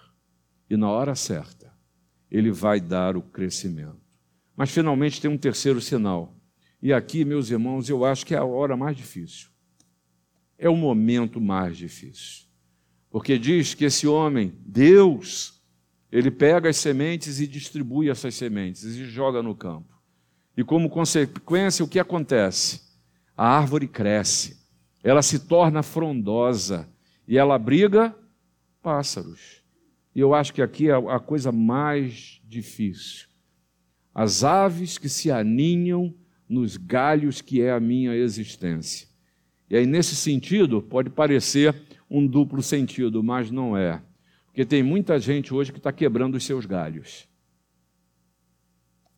E 0.69 0.77
na 0.77 0.89
hora 0.89 1.17
certa, 1.17 1.73
ele 2.31 2.53
vai 2.53 2.81
dar 2.81 3.17
o 3.17 3.23
crescimento. 3.23 4.01
Mas 4.57 4.71
finalmente 4.71 5.21
tem 5.21 5.31
um 5.31 5.39
terceiro 5.39 5.81
sinal. 5.81 6.37
E 6.81 6.93
aqui, 6.93 7.25
meus 7.25 7.51
irmãos, 7.51 7.89
eu 7.89 8.05
acho 8.05 8.25
que 8.25 8.35
é 8.35 8.39
a 8.39 8.45
hora 8.45 8.77
mais 8.77 8.97
difícil. 8.97 9.51
É 10.57 10.69
o 10.69 10.77
momento 10.77 11.41
mais 11.41 11.77
difícil. 11.77 12.50
Porque 13.11 13.39
diz 13.39 13.75
que 13.75 13.85
esse 13.85 14.07
homem, 14.07 14.55
Deus, 14.65 15.61
ele 16.13 16.31
pega 16.31 16.69
as 16.69 16.77
sementes 16.77 17.41
e 17.41 17.47
distribui 17.47 18.09
essas 18.09 18.35
sementes 18.35 18.85
e 18.85 19.05
joga 19.05 19.43
no 19.43 19.55
campo. 19.55 20.01
E 20.57 20.63
como 20.63 20.89
consequência, 20.89 21.85
o 21.85 21.89
que 21.89 21.99
acontece? 21.99 22.83
A 23.37 23.57
árvore 23.57 23.89
cresce, 23.89 24.61
ela 25.03 25.23
se 25.23 25.41
torna 25.41 25.83
frondosa 25.83 26.89
e 27.27 27.37
ela 27.37 27.55
abriga 27.55 28.15
pássaros. 28.83 29.65
E 30.15 30.21
eu 30.21 30.35
acho 30.35 30.53
que 30.53 30.63
aqui 30.63 30.91
é 30.91 30.95
a 30.95 31.19
coisa 31.19 31.51
mais 31.51 32.41
difícil. 32.45 33.29
As 34.15 34.45
aves 34.45 34.99
que 34.99 35.09
se 35.09 35.31
aninham 35.31 36.15
nos 36.49 36.77
galhos 36.77 37.41
que 37.41 37.63
é 37.63 37.71
a 37.71 37.81
minha 37.81 38.15
existência. 38.15 39.09
E 39.69 39.77
aí, 39.77 39.87
nesse 39.87 40.17
sentido, 40.17 40.83
pode 40.83 41.09
parecer 41.09 41.75
um 42.11 42.27
duplo 42.27 42.63
sentido, 42.63 43.23
mas 43.23 43.51
não 43.51 43.77
é. 43.77 44.03
Porque 44.47 44.65
tem 44.65 44.83
muita 44.83 45.19
gente 45.19 45.55
hoje 45.55 45.71
que 45.71 45.79
está 45.79 45.93
quebrando 45.93 46.35
os 46.35 46.45
seus 46.45 46.67
galhos. 46.67 47.29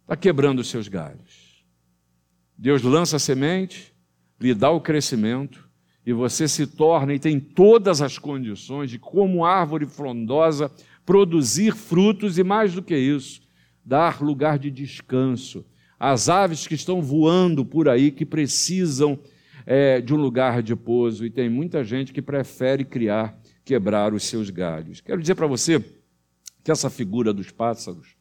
Está 0.02 0.14
quebrando 0.14 0.58
os 0.58 0.68
seus 0.68 0.88
galhos. 0.88 1.64
Deus 2.56 2.82
lança 2.82 3.16
a 3.16 3.18
semente, 3.18 3.94
lhe 4.38 4.54
dá 4.54 4.70
o 4.70 4.80
crescimento, 4.80 5.68
e 6.04 6.12
você 6.12 6.46
se 6.46 6.66
torna 6.66 7.14
e 7.14 7.18
tem 7.18 7.40
todas 7.40 8.02
as 8.02 8.18
condições 8.18 8.90
de, 8.90 8.98
como 8.98 9.44
árvore 9.44 9.86
frondosa, 9.86 10.70
produzir 11.06 11.74
frutos 11.74 12.38
e, 12.38 12.44
mais 12.44 12.74
do 12.74 12.82
que 12.82 12.96
isso, 12.96 13.40
dar 13.84 14.20
lugar 14.20 14.58
de 14.58 14.70
descanso 14.70 15.64
às 15.98 16.28
aves 16.28 16.66
que 16.66 16.74
estão 16.74 17.00
voando 17.00 17.64
por 17.64 17.88
aí, 17.88 18.10
que 18.10 18.26
precisam 18.26 19.18
é, 19.66 20.00
de 20.00 20.14
um 20.14 20.16
lugar 20.16 20.62
de 20.62 20.74
pouso, 20.74 21.24
e 21.24 21.30
tem 21.30 21.48
muita 21.48 21.84
gente 21.84 22.12
que 22.12 22.22
prefere 22.22 22.84
criar, 22.84 23.38
quebrar 23.64 24.12
os 24.14 24.24
seus 24.24 24.50
galhos. 24.50 25.00
Quero 25.00 25.20
dizer 25.20 25.34
para 25.34 25.46
você 25.46 25.84
que 26.62 26.70
essa 26.70 26.90
figura 26.90 27.32
dos 27.32 27.50
pássaros, 27.50 28.16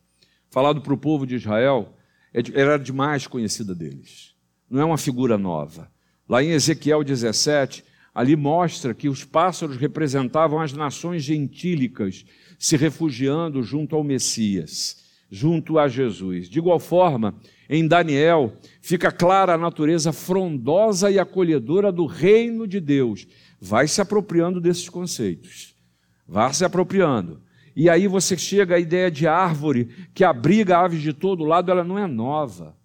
falado 0.49 0.81
para 0.81 0.93
o 0.93 0.97
povo 0.97 1.25
de 1.25 1.35
Israel, 1.35 1.95
é 2.33 2.41
era 2.59 2.77
demais 2.77 3.27
conhecida 3.27 3.75
deles. 3.75 4.35
Não 4.69 4.81
é 4.81 4.85
uma 4.85 4.97
figura 4.97 5.37
nova. 5.37 5.91
Lá 6.27 6.41
em 6.41 6.51
Ezequiel 6.51 7.03
17, 7.03 7.83
ali 8.13 8.35
mostra 8.35 8.93
que 8.93 9.09
os 9.09 9.23
pássaros 9.23 9.77
representavam 9.77 10.59
as 10.59 10.73
nações 10.73 11.23
gentílicas 11.23 12.25
se 12.57 12.77
refugiando 12.77 13.63
junto 13.63 13.95
ao 13.95 14.03
Messias, 14.03 15.00
junto 15.31 15.79
a 15.79 15.87
Jesus. 15.87 16.49
De 16.49 16.59
igual 16.59 16.77
forma, 16.77 17.33
em 17.69 17.87
Daniel, 17.87 18.53
fica 18.81 19.11
clara 19.11 19.53
a 19.53 19.57
natureza 19.57 20.11
frondosa 20.11 21.09
e 21.09 21.17
acolhedora 21.17 21.91
do 21.91 22.05
reino 22.05 22.67
de 22.67 22.81
Deus. 22.81 23.25
Vai 23.59 23.87
se 23.87 24.01
apropriando 24.01 24.59
desses 24.59 24.89
conceitos. 24.89 25.73
Vai 26.27 26.53
se 26.53 26.65
apropriando. 26.65 27.41
E 27.73 27.89
aí 27.89 28.07
você 28.07 28.37
chega 28.37 28.75
à 28.75 28.79
ideia 28.79 29.09
de 29.09 29.25
árvore 29.25 29.87
que 30.13 30.25
abriga 30.25 30.79
aves 30.79 31.01
de 31.01 31.13
todo 31.13 31.45
lado, 31.45 31.71
ela 31.71 31.83
não 31.83 31.97
é 31.97 32.05
nova. 32.05 32.75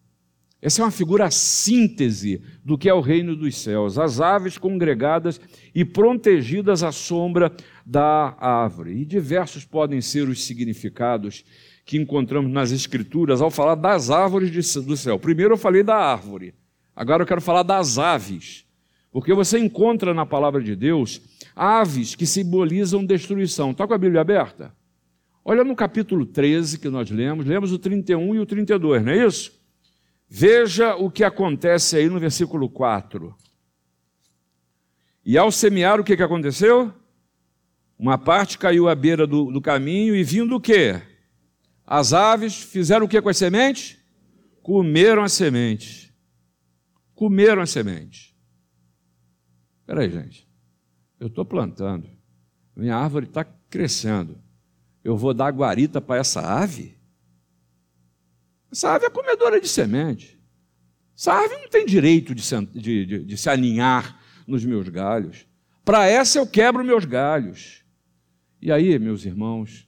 Essa 0.63 0.81
é 0.83 0.85
uma 0.85 0.91
figura 0.91 1.31
síntese 1.31 2.43
do 2.65 2.79
que 2.79 2.89
é 2.89 2.95
o 2.95 3.01
reino 3.01 3.37
dos 3.37 3.57
céus. 3.57 3.99
As 3.99 4.21
aves 4.21 4.57
congregadas 4.57 5.41
e 5.75 5.85
protegidas 5.85 6.83
à 6.83 6.91
sombra 6.91 7.53
da 7.85 8.37
árvore. 8.39 8.93
E 8.93 9.05
diversos 9.05 9.65
podem 9.65 10.01
ser 10.01 10.29
os 10.29 10.45
significados 10.45 11.45
que 11.87 11.97
encontramos 11.97 12.51
nas 12.51 12.73
Escrituras 12.73 13.41
ao 13.41 13.51
falar 13.51 13.77
das 13.77 14.11
árvores 14.11 14.75
do 14.75 14.97
céu. 14.97 15.21
Primeiro 15.21 15.55
eu 15.55 15.59
falei 15.59 15.85
da 15.85 15.95
árvore, 15.95 16.53
agora 16.95 17.23
eu 17.23 17.27
quero 17.27 17.41
falar 17.41 17.63
das 17.63 17.97
aves. 17.97 18.67
Porque 19.13 19.33
você 19.33 19.59
encontra 19.59 20.13
na 20.13 20.27
palavra 20.27 20.61
de 20.61 20.75
Deus 20.75 21.23
aves 21.55 22.15
que 22.15 22.27
simbolizam 22.27 23.07
destruição. 23.07 23.71
Está 23.71 23.87
com 23.87 23.95
a 23.95 23.99
Bíblia 23.99 24.21
aberta? 24.21 24.75
Olha 25.43 25.63
no 25.63 25.77
capítulo 25.77 26.27
13 26.27 26.79
que 26.79 26.89
nós 26.89 27.09
lemos, 27.09 27.47
lemos 27.47 27.73
o 27.73 27.79
31 27.79 28.35
e 28.35 28.41
o 28.41 28.45
32, 28.45 29.05
não 29.05 29.13
é 29.13 29.25
isso? 29.25 29.53
Veja 30.29 30.97
o 30.97 31.09
que 31.09 31.23
acontece 31.23 31.97
aí 31.97 32.09
no 32.09 32.19
versículo 32.19 32.69
4. 32.69 33.33
E 35.25 35.39
ao 35.39 35.53
semear, 35.53 36.01
o 36.01 36.05
que, 36.05 36.17
que 36.17 36.23
aconteceu? 36.23 36.93
Uma 37.97 38.19
parte 38.19 38.59
caiu 38.59 38.89
à 38.89 38.95
beira 38.95 39.25
do, 39.25 39.53
do 39.53 39.61
caminho 39.61 40.17
e 40.17 40.25
vindo 40.25 40.57
o 40.57 40.61
quê? 40.61 41.01
As 41.87 42.13
aves 42.13 42.61
fizeram 42.63 43.07
o 43.07 43.09
que 43.09 43.23
com 43.23 43.29
as 43.29 43.37
sementes? 43.37 43.97
Comeram 44.61 45.23
as 45.23 45.33
sementes. 45.33 46.13
Comeram 47.15 47.63
as 47.63 47.71
sementes. 47.71 48.35
Espera 49.81 50.01
aí, 50.01 50.11
gente. 50.11 50.49
Eu 51.21 51.29
estou 51.29 51.45
plantando. 51.45 52.11
Minha 52.75 52.97
árvore 52.97 53.27
está 53.27 53.45
crescendo. 53.45 54.43
eu 55.05 55.17
vou 55.17 55.33
dar 55.33 55.53
guarita 55.53 56.01
para 56.01 56.21
essa 56.21 56.41
ave? 56.41 56.99
Essa 58.73 58.93
ave 58.93 59.07
é 59.07 59.11
comedora 59.11 59.61
de 59.61 59.69
semente. 59.69 60.37
Essa 61.17 61.33
ave 61.33 61.55
não 61.55 61.69
tem 61.69 61.87
direito 61.87 62.35
de 62.35 62.43
se, 62.43 62.67
de, 62.67 63.07
de, 63.07 63.25
de 63.25 63.37
se 63.37 63.49
aninhar 63.49 64.21
nos 64.47 64.65
meus 64.65 64.89
galhos. 64.89 65.47
Para 65.85 66.07
essa 66.07 66.39
eu 66.39 66.47
quebro 66.47 66.85
meus 66.85 67.05
galhos. 67.05 67.85
E 68.61 68.73
aí, 68.73 68.99
meus 68.99 69.25
irmãos, 69.25 69.86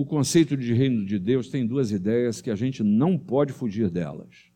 o 0.00 0.06
conceito 0.06 0.56
de 0.56 0.72
reino 0.72 1.04
de 1.04 1.18
Deus 1.18 1.50
tem 1.50 1.66
duas 1.66 1.92
ideias 1.92 2.40
que 2.40 2.50
a 2.50 2.56
gente 2.56 2.82
não 2.82 3.18
pode 3.18 3.52
fugir 3.52 3.90
delas. 3.90 4.50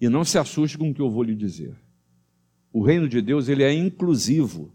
E 0.00 0.08
não 0.08 0.24
se 0.24 0.38
assuste 0.38 0.78
com 0.78 0.90
o 0.90 0.94
que 0.94 1.02
eu 1.02 1.10
vou 1.10 1.24
lhe 1.24 1.34
dizer. 1.34 1.74
O 2.72 2.80
reino 2.80 3.08
de 3.08 3.20
Deus 3.20 3.48
ele 3.48 3.64
é 3.64 3.74
inclusivo. 3.74 4.72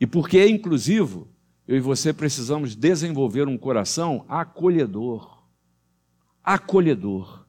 E 0.00 0.06
porque 0.06 0.38
é 0.38 0.48
inclusivo, 0.48 1.28
eu 1.66 1.78
e 1.78 1.80
você 1.80 2.12
precisamos 2.12 2.76
desenvolver 2.76 3.48
um 3.48 3.58
coração 3.58 4.24
acolhedor. 4.28 5.44
Acolhedor. 6.40 7.48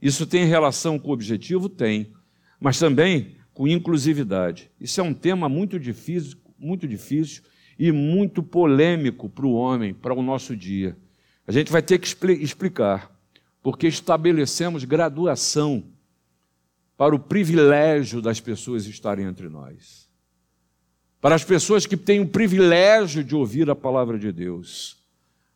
Isso 0.00 0.26
tem 0.26 0.46
relação 0.46 0.98
com 0.98 1.10
o 1.10 1.12
objetivo? 1.12 1.68
Tem. 1.68 2.14
Mas 2.58 2.78
também 2.78 3.36
com 3.52 3.68
inclusividade. 3.68 4.70
Isso 4.80 5.02
é 5.02 5.04
um 5.04 5.12
tema 5.12 5.50
muito 5.50 5.78
difícil, 5.78 6.38
muito 6.58 6.88
difícil 6.88 7.42
e 7.78 7.92
muito 7.92 8.42
polêmico 8.42 9.28
para 9.28 9.46
o 9.46 9.52
homem, 9.52 9.92
para 9.92 10.14
o 10.14 10.22
nosso 10.22 10.56
dia. 10.56 10.96
A 11.46 11.52
gente 11.52 11.70
vai 11.70 11.82
ter 11.82 11.98
que 11.98 12.08
explicar, 12.42 13.10
porque 13.62 13.86
estabelecemos 13.86 14.84
graduação 14.84 15.84
para 16.96 17.14
o 17.14 17.18
privilégio 17.18 18.22
das 18.22 18.40
pessoas 18.40 18.86
estarem 18.86 19.26
entre 19.26 19.48
nós. 19.48 20.08
Para 21.20 21.34
as 21.34 21.44
pessoas 21.44 21.86
que 21.86 21.96
têm 21.96 22.20
o 22.20 22.28
privilégio 22.28 23.22
de 23.22 23.34
ouvir 23.34 23.68
a 23.68 23.76
palavra 23.76 24.18
de 24.18 24.32
Deus. 24.32 24.96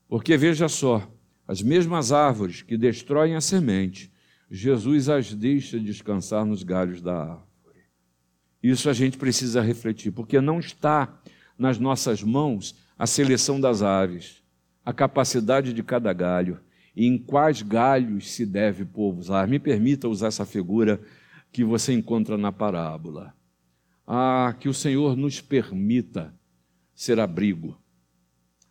Porque 0.09 0.37
veja 0.37 0.69
só, 0.69 1.09
as 1.47 1.63
mesmas 1.63 2.13
árvores 2.13 2.63
que 2.63 2.77
destroem 2.77 3.37
a 3.37 3.41
semente, 3.41 4.11
Jesus 4.51 5.09
as 5.09 5.33
deixa 5.33 5.79
descansar 5.79 6.45
nos 6.45 6.63
galhos 6.63 7.01
da 7.01 7.15
árvore. 7.15 7.85
Isso 8.63 8.91
a 8.91 8.93
gente 8.93 9.17
precisa 9.17 9.63
refletir, 9.63 10.11
porque 10.11 10.41
não 10.41 10.59
está 10.59 11.21
nas 11.61 11.79
nossas 11.79 12.23
mãos 12.23 12.75
a 12.99 13.07
seleção 13.07 13.61
das 13.61 13.83
aves, 13.83 14.43
a 14.85 14.95
capacidade 14.95 15.75
de 15.75 15.83
cada 15.83 16.11
galho 16.13 16.59
e 16.97 17.07
em 17.07 17.19
quais 17.19 17.61
galhos 17.61 18.31
se 18.31 18.47
deve 18.47 18.85
pousar. 18.85 19.47
Me 19.47 19.59
permita 19.59 20.09
usar 20.09 20.29
essa 20.29 20.47
figura 20.47 20.99
que 21.53 21.63
você 21.63 21.93
encontra 21.93 22.39
na 22.39 22.51
parábola. 22.51 23.35
Ah, 24.07 24.57
que 24.59 24.69
o 24.69 24.75
Senhor 24.75 25.15
nos 25.17 25.41
permita 25.41 26.35
ser 26.95 27.21
abrigo. 27.21 27.79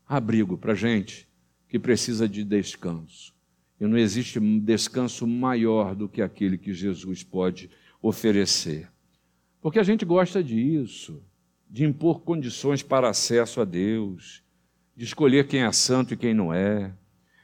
Abrigo 0.07 0.57
para 0.57 0.73
gente 0.73 1.29
que 1.67 1.77
precisa 1.77 2.27
de 2.27 2.43
descanso. 2.43 3.33
E 3.79 3.85
não 3.85 3.97
existe 3.97 4.39
descanso 4.59 5.27
maior 5.27 5.95
do 5.95 6.09
que 6.09 6.23
aquele 6.23 6.57
que 6.57 6.73
Jesus 6.73 7.23
pode 7.23 7.69
oferecer. 8.01 8.89
Porque 9.61 9.79
a 9.79 9.83
gente 9.83 10.03
gosta 10.03 10.43
disso, 10.43 11.21
de 11.69 11.85
impor 11.85 12.21
condições 12.21 12.81
para 12.81 13.09
acesso 13.09 13.61
a 13.61 13.65
Deus, 13.65 14.43
de 14.95 15.05
escolher 15.05 15.47
quem 15.47 15.63
é 15.63 15.71
santo 15.71 16.13
e 16.13 16.17
quem 16.17 16.33
não 16.33 16.53
é, 16.53 16.93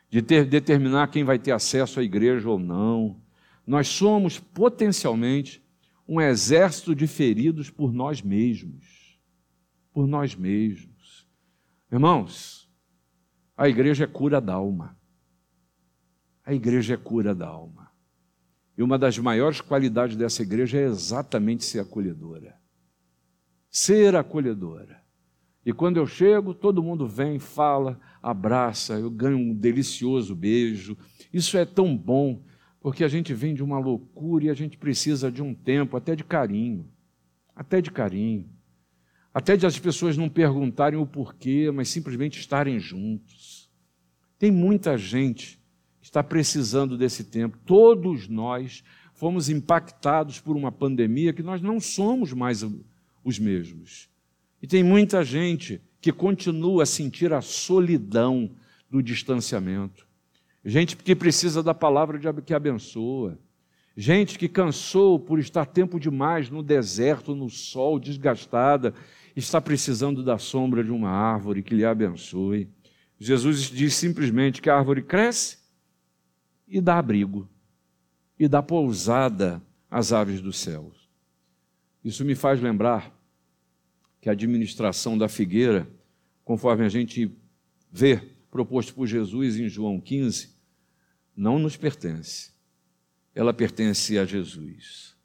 de 0.09 0.21
ter, 0.21 0.45
determinar 0.45 1.07
quem 1.07 1.23
vai 1.23 1.38
ter 1.38 1.51
acesso 1.51 1.99
à 1.99 2.03
igreja 2.03 2.49
ou 2.49 2.57
não 2.59 3.23
nós 3.65 3.88
somos 3.88 4.39
potencialmente 4.39 5.63
um 6.07 6.21
exército 6.21 6.93
de 6.93 7.07
feridos 7.07 7.69
por 7.69 7.91
nós 7.91 8.21
mesmos. 8.21 9.19
Por 9.91 10.05
nós 10.07 10.35
mesmos. 10.35 11.27
Irmãos, 11.91 12.69
a 13.57 13.67
igreja 13.67 14.03
é 14.03 14.07
cura 14.07 14.39
da 14.39 14.53
alma. 14.53 14.97
A 16.45 16.53
igreja 16.53 16.93
é 16.93 16.97
cura 16.97 17.33
da 17.33 17.47
alma. 17.47 17.91
E 18.77 18.83
uma 18.83 18.99
das 18.99 19.17
maiores 19.17 19.61
qualidades 19.61 20.15
dessa 20.15 20.43
igreja 20.43 20.77
é 20.77 20.83
exatamente 20.83 21.63
ser 21.63 21.79
acolhedora. 21.79 22.59
Ser 23.77 24.15
acolhedora. 24.15 25.03
E 25.65 25.73
quando 25.73 25.97
eu 25.97 26.07
chego, 26.07 26.53
todo 26.53 26.81
mundo 26.81 27.09
vem, 27.09 27.39
fala, 27.39 27.99
abraça, 28.23 28.93
eu 28.93 29.11
ganho 29.11 29.38
um 29.38 29.53
delicioso 29.53 30.33
beijo. 30.33 30.97
Isso 31.33 31.57
é 31.57 31.65
tão 31.65 31.93
bom 31.97 32.41
porque 32.79 33.03
a 33.03 33.09
gente 33.09 33.33
vem 33.33 33.53
de 33.53 33.61
uma 33.61 33.77
loucura 33.77 34.45
e 34.45 34.49
a 34.49 34.53
gente 34.53 34.77
precisa 34.77 35.29
de 35.29 35.43
um 35.43 35.53
tempo, 35.53 35.97
até 35.97 36.15
de 36.15 36.23
carinho, 36.23 36.89
até 37.53 37.81
de 37.81 37.91
carinho, 37.91 38.49
até 39.33 39.57
de 39.57 39.65
as 39.65 39.77
pessoas 39.77 40.15
não 40.15 40.29
perguntarem 40.29 40.97
o 40.97 41.05
porquê, 41.05 41.69
mas 41.69 41.89
simplesmente 41.89 42.39
estarem 42.39 42.79
juntos. 42.79 43.69
Tem 44.39 44.51
muita 44.51 44.97
gente 44.97 45.59
que 45.99 46.05
está 46.05 46.23
precisando 46.23 46.97
desse 46.97 47.25
tempo. 47.25 47.57
Todos 47.65 48.29
nós 48.29 48.85
fomos 49.13 49.49
impactados 49.49 50.39
por 50.39 50.55
uma 50.55 50.71
pandemia 50.71 51.33
que 51.33 51.43
nós 51.43 51.61
não 51.61 51.77
somos 51.77 52.31
mais 52.31 52.63
os 53.25 53.38
mesmos. 53.38 54.09
E 54.61 54.67
tem 54.67 54.83
muita 54.83 55.21
gente 55.25 55.81
que 55.99 56.13
continua 56.13 56.83
a 56.83 56.85
sentir 56.85 57.33
a 57.33 57.41
solidão 57.41 58.49
do 58.89 59.03
distanciamento 59.03 60.07
gente 60.65 60.97
que 60.97 61.15
precisa 61.15 61.61
da 61.61 61.75
palavra 61.75 62.19
que 62.41 62.53
abençoa, 62.53 63.38
gente 63.95 64.39
que 64.39 64.49
cansou 64.49 65.19
por 65.19 65.38
estar 65.38 65.65
tempo 65.67 65.99
demais 65.99 66.49
no 66.49 66.63
deserto, 66.63 67.35
no 67.35 67.49
sol, 67.49 67.99
desgastada, 67.99 68.93
está 69.35 69.61
precisando 69.61 70.23
da 70.23 70.39
sombra 70.39 70.83
de 70.83 70.89
uma 70.89 71.09
árvore 71.09 71.61
que 71.61 71.75
lhe 71.75 71.85
abençoe. 71.85 72.67
Jesus 73.19 73.69
diz 73.69 73.93
simplesmente 73.93 74.61
que 74.61 74.69
a 74.69 74.75
árvore 74.75 75.03
cresce 75.03 75.59
e 76.67 76.81
dá 76.81 76.97
abrigo, 76.97 77.47
e 78.39 78.47
dá 78.47 78.61
pousada 78.63 79.61
às 79.89 80.11
aves 80.11 80.41
dos 80.41 80.57
céus. 80.57 81.07
Isso 82.03 82.25
me 82.25 82.33
faz 82.33 82.59
lembrar 82.59 83.14
que 84.25 84.29
a 84.29 84.31
administração 84.31 85.15
da 85.15 85.29
figueira, 85.29 85.88
conforme 86.43 86.83
a 86.83 86.89
gente 86.89 87.31
vê 87.91 88.17
proposto 88.49 88.95
por 88.95 89.05
Jesus 89.05 89.55
em 89.55 89.69
João 89.69 90.01
15, 90.01 90.49
não 91.38 91.59
nos 91.59 91.77
pertence. 91.77 92.51
Ela 93.35 93.53
pertence 93.53 94.17
a 94.17 94.25
Jesus. 94.25 95.15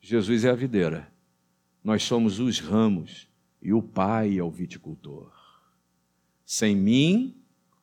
Jesus 0.00 0.44
é 0.44 0.50
a 0.50 0.54
videira. 0.56 1.08
Nós 1.84 2.02
somos 2.02 2.40
os 2.40 2.58
ramos 2.58 3.28
e 3.62 3.72
o 3.72 3.80
Pai 3.80 4.36
é 4.36 4.42
o 4.42 4.50
viticultor. 4.50 5.32
Sem 6.44 6.74
mim, 6.74 7.40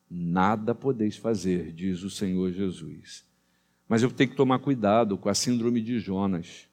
nada 0.09 0.75
podeis 0.75 1.15
fazer, 1.15 1.71
diz 1.71 2.03
o 2.03 2.09
Senhor 2.09 2.51
Jesus. 2.51 3.25
Mas 3.87 4.03
eu 4.03 4.11
tenho 4.11 4.31
que 4.31 4.35
tomar 4.35 4.59
cuidado 4.59 5.17
com 5.17 5.29
a 5.29 5.33
síndrome 5.33 5.79
de 5.79 5.97
Jonas. 5.97 6.67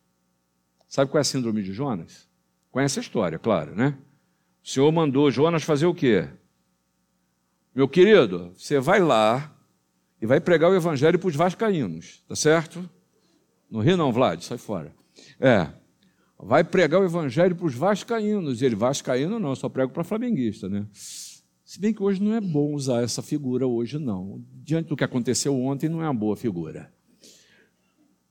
Sabe 0.89 1.13
qual 1.13 1.21
é 1.21 1.23
a 1.23 1.25
síndrome 1.25 1.63
de 1.63 1.73
Jonas? 1.73 2.28
Conhece 2.71 2.99
a 2.99 3.03
história, 3.03 3.39
claro, 3.39 3.75
né? 3.75 3.97
O 4.63 4.69
Senhor 4.69 4.91
mandou 4.93 5.31
Jonas 5.31 5.63
fazer 5.63 5.87
o 5.87 5.95
quê? 5.95 6.29
Meu 7.75 7.89
querido, 7.89 8.53
você 8.57 8.79
vai 8.79 9.01
lá, 9.01 9.55
e 10.21 10.27
vai 10.27 10.41
pregar 10.41 10.71
o 10.71 10.75
evangelho 10.75 11.19
para 11.19 11.29
os 11.29 11.37
vascaínos, 11.37 12.25
tá 12.29 12.35
certo? 12.35 12.89
No 13.71 13.81
Rio 13.81 13.97
não, 13.97 14.13
Vlad, 14.13 14.41
sai 14.43 14.59
fora. 14.59 14.93
É, 15.39 15.69
vai 16.39 16.65
pregar 16.65 17.01
o 17.01 17.05
evangelho 17.05 17.55
para 17.55 17.67
os 17.67 17.75
vascaínos, 17.75 18.61
e 18.61 18.67
ele, 18.67 18.75
vascaíno 18.75 19.39
não, 19.39 19.55
só 19.55 19.69
prego 19.69 19.93
para 19.93 20.05
flamenguista, 20.05 20.69
né? 20.69 20.87
Se 20.93 21.79
bem 21.79 21.93
que 21.93 22.03
hoje 22.03 22.23
não 22.23 22.35
é 22.35 22.41
bom 22.41 22.73
usar 22.73 23.03
essa 23.03 23.23
figura, 23.23 23.67
hoje 23.67 23.99
não. 23.99 24.43
Diante 24.55 24.89
do 24.89 24.97
que 24.97 25.05
aconteceu 25.05 25.55
ontem, 25.55 25.89
não 25.89 26.03
é 26.03 26.07
uma 26.07 26.15
boa 26.15 26.37
figura. 26.37 26.91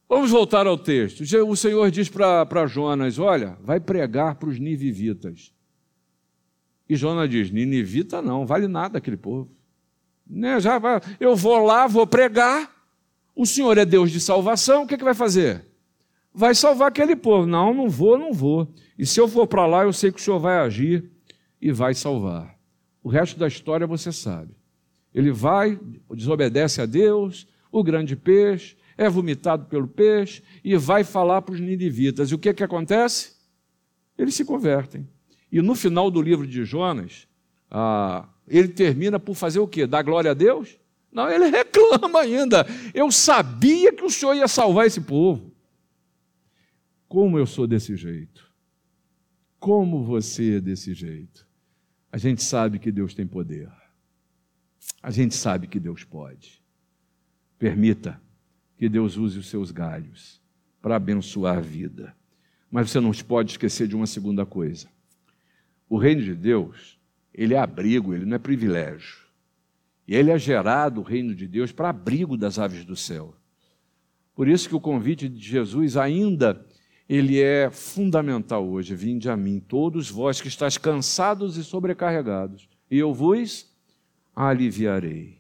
Vamos 0.10 0.32
voltar 0.32 0.66
ao 0.66 0.78
texto. 0.78 1.22
O 1.48 1.56
Senhor 1.56 1.92
diz 1.92 2.10
para 2.10 2.66
Jonas: 2.68 3.20
Olha, 3.20 3.58
vai 3.62 3.80
pregar 3.80 4.36
para 4.36 4.50
os 4.50 4.60
nivivitas. 4.60 5.54
E 6.88 6.96
Jonas 6.96 7.30
diz: 7.30 7.52
Ninivita 7.52 8.22
não, 8.22 8.46
vale 8.46 8.68
nada 8.68 8.98
aquele 8.98 9.18
povo. 9.18 9.52
Né? 10.26 10.60
Já 10.60 10.80
vai, 10.80 11.02
eu 11.20 11.36
vou 11.36 11.60
lá, 11.66 11.88
vou 11.88 12.08
pregar. 12.08 12.76
O 13.36 13.46
Senhor 13.46 13.78
é 13.78 13.86
Deus 13.86 14.10
de 14.12 14.20
salvação, 14.20 14.84
o 14.84 14.88
que, 14.88 14.96
é 14.96 14.98
que 14.98 15.04
vai 15.04 15.14
fazer? 15.14 15.66
Vai 16.34 16.56
salvar 16.56 16.88
aquele 16.88 17.16
povo. 17.16 17.46
Não, 17.46 17.74
não 17.74 17.90
vou, 17.90 18.18
não 18.18 18.34
vou. 18.34 18.74
E 18.98 19.06
se 19.06 19.20
eu 19.20 19.28
for 19.28 19.46
para 19.46 19.66
lá, 19.66 19.84
eu 19.84 19.94
sei 19.94 20.12
que 20.12 20.20
o 20.20 20.24
Senhor 20.24 20.40
vai 20.40 20.58
agir 20.58 21.12
e 21.62 21.72
vai 21.72 21.94
salvar. 21.94 22.58
O 23.04 23.10
resto 23.10 23.38
da 23.38 23.48
história 23.48 23.86
você 23.86 24.12
sabe. 24.12 24.56
Ele 25.14 25.32
vai, 25.32 25.80
desobedece 26.12 26.82
a 26.82 26.86
Deus, 26.86 27.48
o 27.72 27.84
grande 27.84 28.16
peixe, 28.16 28.76
é 28.98 29.08
vomitado 29.08 29.66
pelo 29.66 29.88
peixe 29.88 30.42
e 30.64 30.76
vai 30.76 31.04
falar 31.04 31.42
para 31.44 31.54
os 31.54 31.60
ninivitas. 31.60 32.32
E 32.32 32.36
o 32.36 32.40
que, 32.40 32.54
que 32.54 32.64
acontece? 32.64 33.34
Eles 34.18 34.34
se 34.34 34.44
convertem. 34.44 35.08
E 35.52 35.62
no 35.62 35.76
final 35.76 36.10
do 36.10 36.22
livro 36.22 36.48
de 36.48 36.66
Jonas, 36.66 37.28
a, 37.70 38.28
ele 38.48 38.70
termina 38.70 39.20
por 39.20 39.36
fazer 39.36 39.60
o 39.60 39.68
quê? 39.68 39.86
Dar 39.86 40.02
glória 40.02 40.32
a 40.32 40.34
Deus? 40.34 40.78
Não, 41.12 41.30
ele 41.30 41.46
reclama 41.52 42.22
ainda. 42.22 42.66
Eu 42.94 43.12
sabia 43.12 43.94
que 43.94 44.04
o 44.04 44.10
Senhor 44.10 44.34
ia 44.34 44.48
salvar 44.48 44.88
esse 44.88 45.02
povo. 45.02 45.54
Como 47.08 47.38
eu 47.38 47.46
sou 47.46 47.68
desse 47.68 47.96
jeito? 47.96 48.52
Como 49.60 50.04
você 50.04 50.58
é 50.58 50.60
desse 50.60 50.94
jeito? 50.94 51.48
A 52.12 52.18
gente 52.18 52.44
sabe 52.44 52.80
que 52.80 52.92
Deus 52.92 53.14
tem 53.14 53.28
poder. 53.28 53.72
A 55.02 55.12
gente 55.12 55.36
sabe 55.36 55.68
que 55.68 55.80
Deus 55.80 56.04
pode. 56.04 56.62
Permita 57.58 58.22
que 58.78 58.88
Deus 58.88 59.18
use 59.18 59.40
os 59.40 59.48
seus 59.48 59.72
galhos 59.72 60.42
para 60.82 60.96
abençoar 60.96 61.58
a 61.58 61.62
vida. 61.62 62.16
Mas 62.70 62.92
você 62.92 63.00
não 63.00 63.12
pode 63.12 63.52
esquecer 63.52 63.88
de 63.88 63.96
uma 63.96 64.08
segunda 64.08 64.46
coisa. 64.46 64.88
O 65.90 65.98
reino 65.98 66.22
de 66.22 66.36
Deus, 66.36 67.00
ele 67.34 67.54
é 67.54 67.60
abrigo, 67.60 68.14
ele 68.14 68.26
não 68.26 68.36
é 68.36 68.40
privilégio. 68.40 69.26
E 70.08 70.16
ele 70.16 70.32
é 70.32 70.38
gerado, 70.38 71.02
o 71.02 71.04
reino 71.04 71.34
de 71.34 71.48
Deus, 71.48 71.72
para 71.72 71.90
abrigo 71.90 72.38
das 72.38 72.60
aves 72.60 72.86
do 72.86 72.96
céu. 72.96 73.34
Por 74.36 74.48
isso 74.48 74.70
que 74.70 74.76
o 74.76 74.80
convite 74.80 75.28
de 75.28 75.44
Jesus 75.44 75.98
ainda 75.98 76.66
ele 77.08 77.42
é 77.42 77.70
fundamental 77.72 78.68
hoje. 78.68 78.96
Vinde 78.96 79.30
a 79.30 79.38
mim, 79.38 79.60
todos 79.60 80.10
vós 80.10 80.42
que 80.42 80.48
estáis 80.48 80.78
cansados 80.78 81.58
e 81.58 81.64
sobrecarregados, 81.64 82.68
e 82.92 82.98
eu 82.98 83.14
vos 83.14 83.74
aliviarei. 84.36 85.37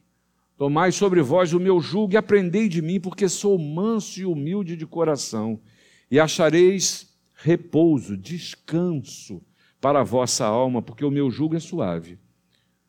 Tomai 0.58 0.91
sobre 0.91 1.22
vós 1.22 1.53
o 1.53 1.60
meu 1.60 1.80
jugo 1.80 2.14
e 2.14 2.18
aprendei 2.18 2.68
de 2.68 2.82
mim, 2.82 2.99
porque 2.99 3.30
sou 3.30 3.60
manso 3.60 4.20
e 4.20 4.26
humilde 4.26 4.76
de 4.76 4.88
coração, 4.88 5.62
e 6.10 6.20
achareis 6.20 7.16
repouso, 7.36 8.18
descanso 8.18 9.41
para 9.80 10.01
a 10.01 10.03
vossa 10.03 10.45
alma, 10.45 10.82
porque 10.82 11.05
o 11.05 11.12
meu 11.12 11.30
jugo 11.30 11.55
é 11.55 11.60
suave 11.60 12.18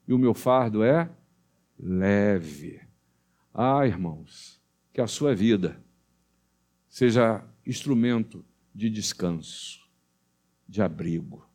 e 0.07 0.15
o 0.15 0.19
meu 0.19 0.33
fardo 0.33 0.83
é 0.83 1.11
leve. 1.79 2.81
Ah, 3.53 3.87
irmãos, 3.87 4.59
que 4.93 5.01
a 5.01 5.07
sua 5.07 5.35
vida 5.35 5.79
seja 6.89 7.45
instrumento 7.67 8.43
de 8.75 8.89
descanso, 8.89 9.87
de 10.67 10.81
abrigo, 10.81 11.47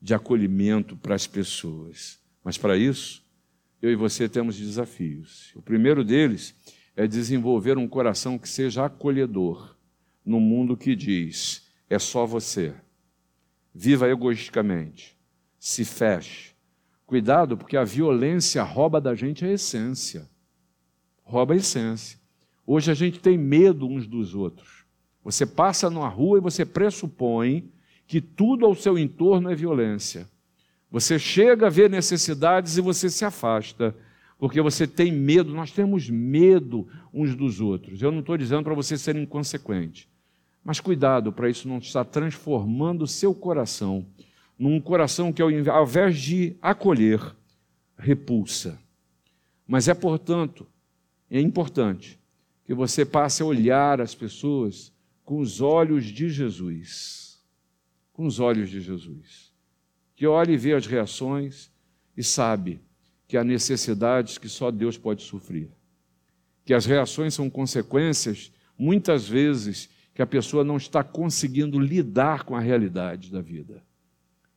de 0.00 0.12
acolhimento 0.12 0.96
para 0.96 1.14
as 1.14 1.26
pessoas. 1.26 2.20
Mas 2.44 2.58
para 2.58 2.76
isso, 2.76 3.25
eu 3.80 3.90
e 3.90 3.96
você 3.96 4.28
temos 4.28 4.56
desafios. 4.56 5.52
O 5.54 5.62
primeiro 5.62 6.04
deles 6.04 6.54
é 6.96 7.06
desenvolver 7.06 7.76
um 7.76 7.86
coração 7.86 8.38
que 8.38 8.48
seja 8.48 8.86
acolhedor 8.86 9.76
no 10.24 10.40
mundo 10.40 10.76
que 10.76 10.96
diz: 10.96 11.68
é 11.88 11.98
só 11.98 12.26
você. 12.26 12.74
Viva 13.74 14.08
egoisticamente. 14.08 15.16
Se 15.58 15.84
feche. 15.84 16.54
Cuidado, 17.04 17.56
porque 17.56 17.76
a 17.76 17.84
violência 17.84 18.62
rouba 18.62 19.00
da 19.00 19.14
gente 19.14 19.44
a 19.44 19.52
essência. 19.52 20.28
Rouba 21.22 21.54
a 21.54 21.56
essência. 21.56 22.18
Hoje 22.66 22.90
a 22.90 22.94
gente 22.94 23.20
tem 23.20 23.38
medo 23.38 23.86
uns 23.86 24.06
dos 24.06 24.34
outros. 24.34 24.84
Você 25.22 25.46
passa 25.46 25.88
numa 25.90 26.08
rua 26.08 26.38
e 26.38 26.40
você 26.40 26.64
pressupõe 26.64 27.70
que 28.06 28.20
tudo 28.20 28.64
ao 28.64 28.74
seu 28.74 28.98
entorno 28.98 29.50
é 29.50 29.54
violência. 29.54 30.28
Você 30.90 31.18
chega 31.18 31.66
a 31.66 31.70
ver 31.70 31.90
necessidades 31.90 32.76
e 32.76 32.80
você 32.80 33.10
se 33.10 33.24
afasta, 33.24 33.94
porque 34.38 34.60
você 34.60 34.86
tem 34.86 35.12
medo. 35.12 35.52
Nós 35.52 35.72
temos 35.72 36.08
medo 36.08 36.88
uns 37.12 37.34
dos 37.34 37.60
outros. 37.60 38.02
Eu 38.02 38.12
não 38.12 38.20
estou 38.20 38.36
dizendo 38.36 38.62
para 38.62 38.74
você 38.74 38.96
ser 38.96 39.16
inconsequente. 39.16 40.08
Mas 40.64 40.80
cuidado 40.80 41.32
para 41.32 41.48
isso 41.48 41.68
não 41.68 41.78
estar 41.78 42.04
transformando 42.04 43.02
o 43.02 43.06
seu 43.06 43.34
coração 43.34 44.06
num 44.58 44.80
coração 44.80 45.32
que, 45.32 45.42
ao 45.42 45.50
invés 45.50 46.18
de 46.18 46.56
acolher, 46.62 47.20
repulsa. 47.98 48.80
Mas 49.66 49.88
é, 49.88 49.94
portanto, 49.94 50.66
é 51.30 51.40
importante 51.40 52.18
que 52.64 52.74
você 52.74 53.04
passe 53.04 53.42
a 53.42 53.46
olhar 53.46 54.00
as 54.00 54.14
pessoas 54.14 54.92
com 55.24 55.38
os 55.38 55.60
olhos 55.60 56.06
de 56.06 56.28
Jesus. 56.28 57.40
Com 58.12 58.26
os 58.26 58.40
olhos 58.40 58.70
de 58.70 58.80
Jesus. 58.80 59.45
Que 60.16 60.26
olhe 60.26 60.54
e 60.54 60.56
vê 60.56 60.72
as 60.72 60.86
reações 60.86 61.70
e 62.16 62.24
sabe 62.24 62.80
que 63.28 63.36
há 63.36 63.44
necessidades 63.44 64.38
que 64.38 64.48
só 64.48 64.70
Deus 64.70 64.98
pode 64.98 65.22
sofrer. 65.22 65.70
Que 66.64 66.74
as 66.74 66.86
reações 66.86 67.34
são 67.34 67.48
consequências, 67.48 68.50
muitas 68.76 69.28
vezes, 69.28 69.88
que 70.14 70.22
a 70.22 70.26
pessoa 70.26 70.64
não 70.64 70.78
está 70.78 71.04
conseguindo 71.04 71.78
lidar 71.78 72.44
com 72.44 72.56
a 72.56 72.60
realidade 72.60 73.30
da 73.30 73.40
vida 73.40 73.84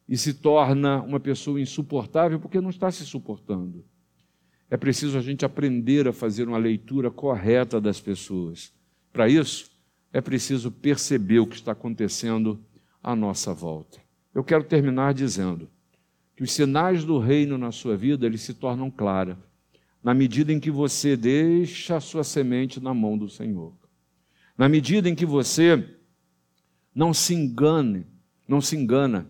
e 0.10 0.18
se 0.18 0.34
torna 0.34 1.02
uma 1.04 1.20
pessoa 1.20 1.62
insuportável 1.62 2.40
porque 2.40 2.60
não 2.60 2.72
está 2.72 2.90
se 2.90 3.06
suportando. 3.06 3.86
É 4.68 4.76
preciso 4.76 5.16
a 5.18 5.22
gente 5.22 5.46
aprender 5.46 6.08
a 6.08 6.14
fazer 6.14 6.48
uma 6.48 6.58
leitura 6.58 7.12
correta 7.12 7.80
das 7.80 8.02
pessoas. 8.02 8.74
Para 9.14 9.30
isso, 9.30 9.70
é 10.12 10.20
preciso 10.20 10.72
perceber 10.72 11.40
o 11.40 11.46
que 11.46 11.56
está 11.56 11.74
acontecendo 11.74 12.60
à 13.04 13.16
nossa 13.16 13.54
volta. 13.54 14.00
Eu 14.34 14.44
quero 14.44 14.64
terminar 14.64 15.14
dizendo 15.14 15.70
que 16.36 16.44
os 16.44 16.52
sinais 16.52 17.04
do 17.04 17.20
reino 17.20 17.58
na 17.58 17.72
sua 17.72 17.98
vida 17.98 18.26
eles 18.26 18.42
se 18.42 18.54
tornam 18.54 18.90
claros 18.90 19.36
na 20.02 20.14
medida 20.14 20.52
em 20.54 20.60
que 20.60 20.72
você 20.72 21.18
deixa 21.18 21.98
a 21.98 22.00
sua 22.00 22.24
semente 22.24 22.80
na 22.80 22.94
mão 22.94 23.18
do 23.18 23.30
Senhor. 23.30 23.74
Na 24.58 24.70
medida 24.70 25.10
em 25.10 25.16
que 25.16 25.26
você 25.26 25.98
não 26.96 27.14
se 27.14 27.34
engane, 27.34 28.06
não 28.48 28.62
se 28.62 28.76
engana 28.76 29.30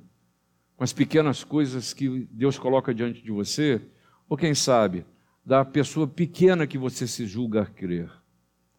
com 0.75 0.83
as 0.83 0.93
pequenas 0.93 1.43
coisas 1.43 1.93
que 1.93 2.27
Deus 2.31 2.57
coloca 2.57 2.93
diante 2.93 3.21
de 3.21 3.31
você, 3.31 3.81
ou 4.27 4.37
quem 4.37 4.53
sabe, 4.53 5.05
da 5.45 5.65
pessoa 5.65 6.07
pequena 6.07 6.67
que 6.67 6.77
você 6.77 7.07
se 7.07 7.25
julga 7.25 7.65
crer, 7.65 8.09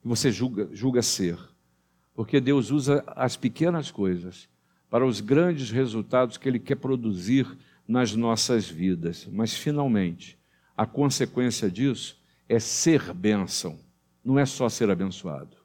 que 0.01 0.09
você 0.09 0.31
julga, 0.31 0.69
julga 0.73 1.03
ser. 1.03 1.39
Porque 2.15 2.41
Deus 2.41 2.71
usa 2.71 3.05
as 3.09 3.37
pequenas 3.37 3.91
coisas 3.91 4.49
para 4.91 5.07
os 5.07 5.21
grandes 5.21 5.71
resultados 5.71 6.37
que 6.37 6.49
Ele 6.49 6.59
quer 6.59 6.77
produzir 6.77 7.47
nas 7.87 8.15
nossas 8.15 8.69
vidas. 8.69 9.27
Mas, 9.33 9.55
finalmente, 9.55 10.39
a 10.77 10.85
consequência 10.85 11.71
disso 11.71 12.21
é 12.49 12.59
ser 12.59 13.15
bênção, 13.15 13.79
não 14.23 14.39
é 14.39 14.45
só 14.45 14.69
ser 14.69 14.91
abençoado 14.91 15.61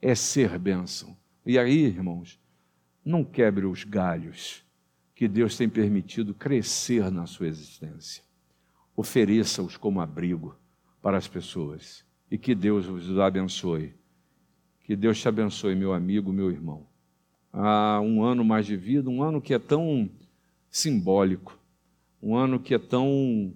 é 0.00 0.14
ser 0.14 0.58
bênção. 0.58 1.16
E 1.44 1.58
aí, 1.58 1.84
irmãos, 1.84 2.40
não 3.04 3.24
quebre 3.24 3.66
os 3.66 3.84
galhos 3.84 4.64
que 5.14 5.26
Deus 5.26 5.56
tem 5.56 5.68
permitido 5.68 6.34
crescer 6.34 7.10
na 7.10 7.26
sua 7.26 7.48
existência. 7.48 8.22
Ofereça-os 8.94 9.76
como 9.76 10.00
abrigo 10.00 10.56
para 11.02 11.16
as 11.16 11.28
pessoas 11.28 12.04
e 12.30 12.36
que 12.36 12.54
Deus 12.54 12.86
os 12.86 13.18
abençoe. 13.18 13.94
Que 14.82 14.94
Deus 14.94 15.20
te 15.20 15.28
abençoe, 15.28 15.74
meu 15.74 15.92
amigo, 15.92 16.32
meu 16.32 16.50
irmão. 16.50 16.86
Há 17.58 18.02
um 18.02 18.22
ano 18.22 18.44
mais 18.44 18.66
de 18.66 18.76
vida, 18.76 19.08
um 19.08 19.22
ano 19.22 19.40
que 19.40 19.54
é 19.54 19.58
tão 19.58 20.10
simbólico, 20.70 21.58
um 22.22 22.36
ano 22.36 22.60
que 22.60 22.74
é 22.74 22.78
tão. 22.78 23.54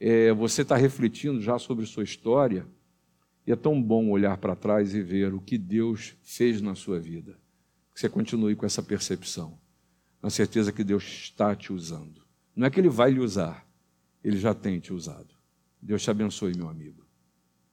É, 0.00 0.32
você 0.32 0.62
está 0.62 0.74
refletindo 0.74 1.42
já 1.42 1.58
sobre 1.58 1.84
sua 1.84 2.02
história 2.02 2.66
e 3.46 3.52
é 3.52 3.56
tão 3.56 3.80
bom 3.80 4.08
olhar 4.08 4.38
para 4.38 4.56
trás 4.56 4.94
e 4.94 5.02
ver 5.02 5.34
o 5.34 5.40
que 5.40 5.58
Deus 5.58 6.14
fez 6.22 6.62
na 6.62 6.74
sua 6.74 6.98
vida. 6.98 7.38
Que 7.92 8.00
você 8.00 8.08
continue 8.08 8.56
com 8.56 8.64
essa 8.64 8.82
percepção, 8.82 9.58
na 10.22 10.30
certeza 10.30 10.72
que 10.72 10.82
Deus 10.82 11.04
está 11.04 11.54
te 11.54 11.74
usando. 11.74 12.22
Não 12.54 12.66
é 12.66 12.70
que 12.70 12.80
Ele 12.80 12.88
vai 12.88 13.10
lhe 13.10 13.20
usar, 13.20 13.68
Ele 14.24 14.38
já 14.38 14.54
tem 14.54 14.80
te 14.80 14.94
usado. 14.94 15.34
Deus 15.80 16.02
te 16.02 16.10
abençoe, 16.10 16.56
meu 16.56 16.70
amigo. 16.70 17.05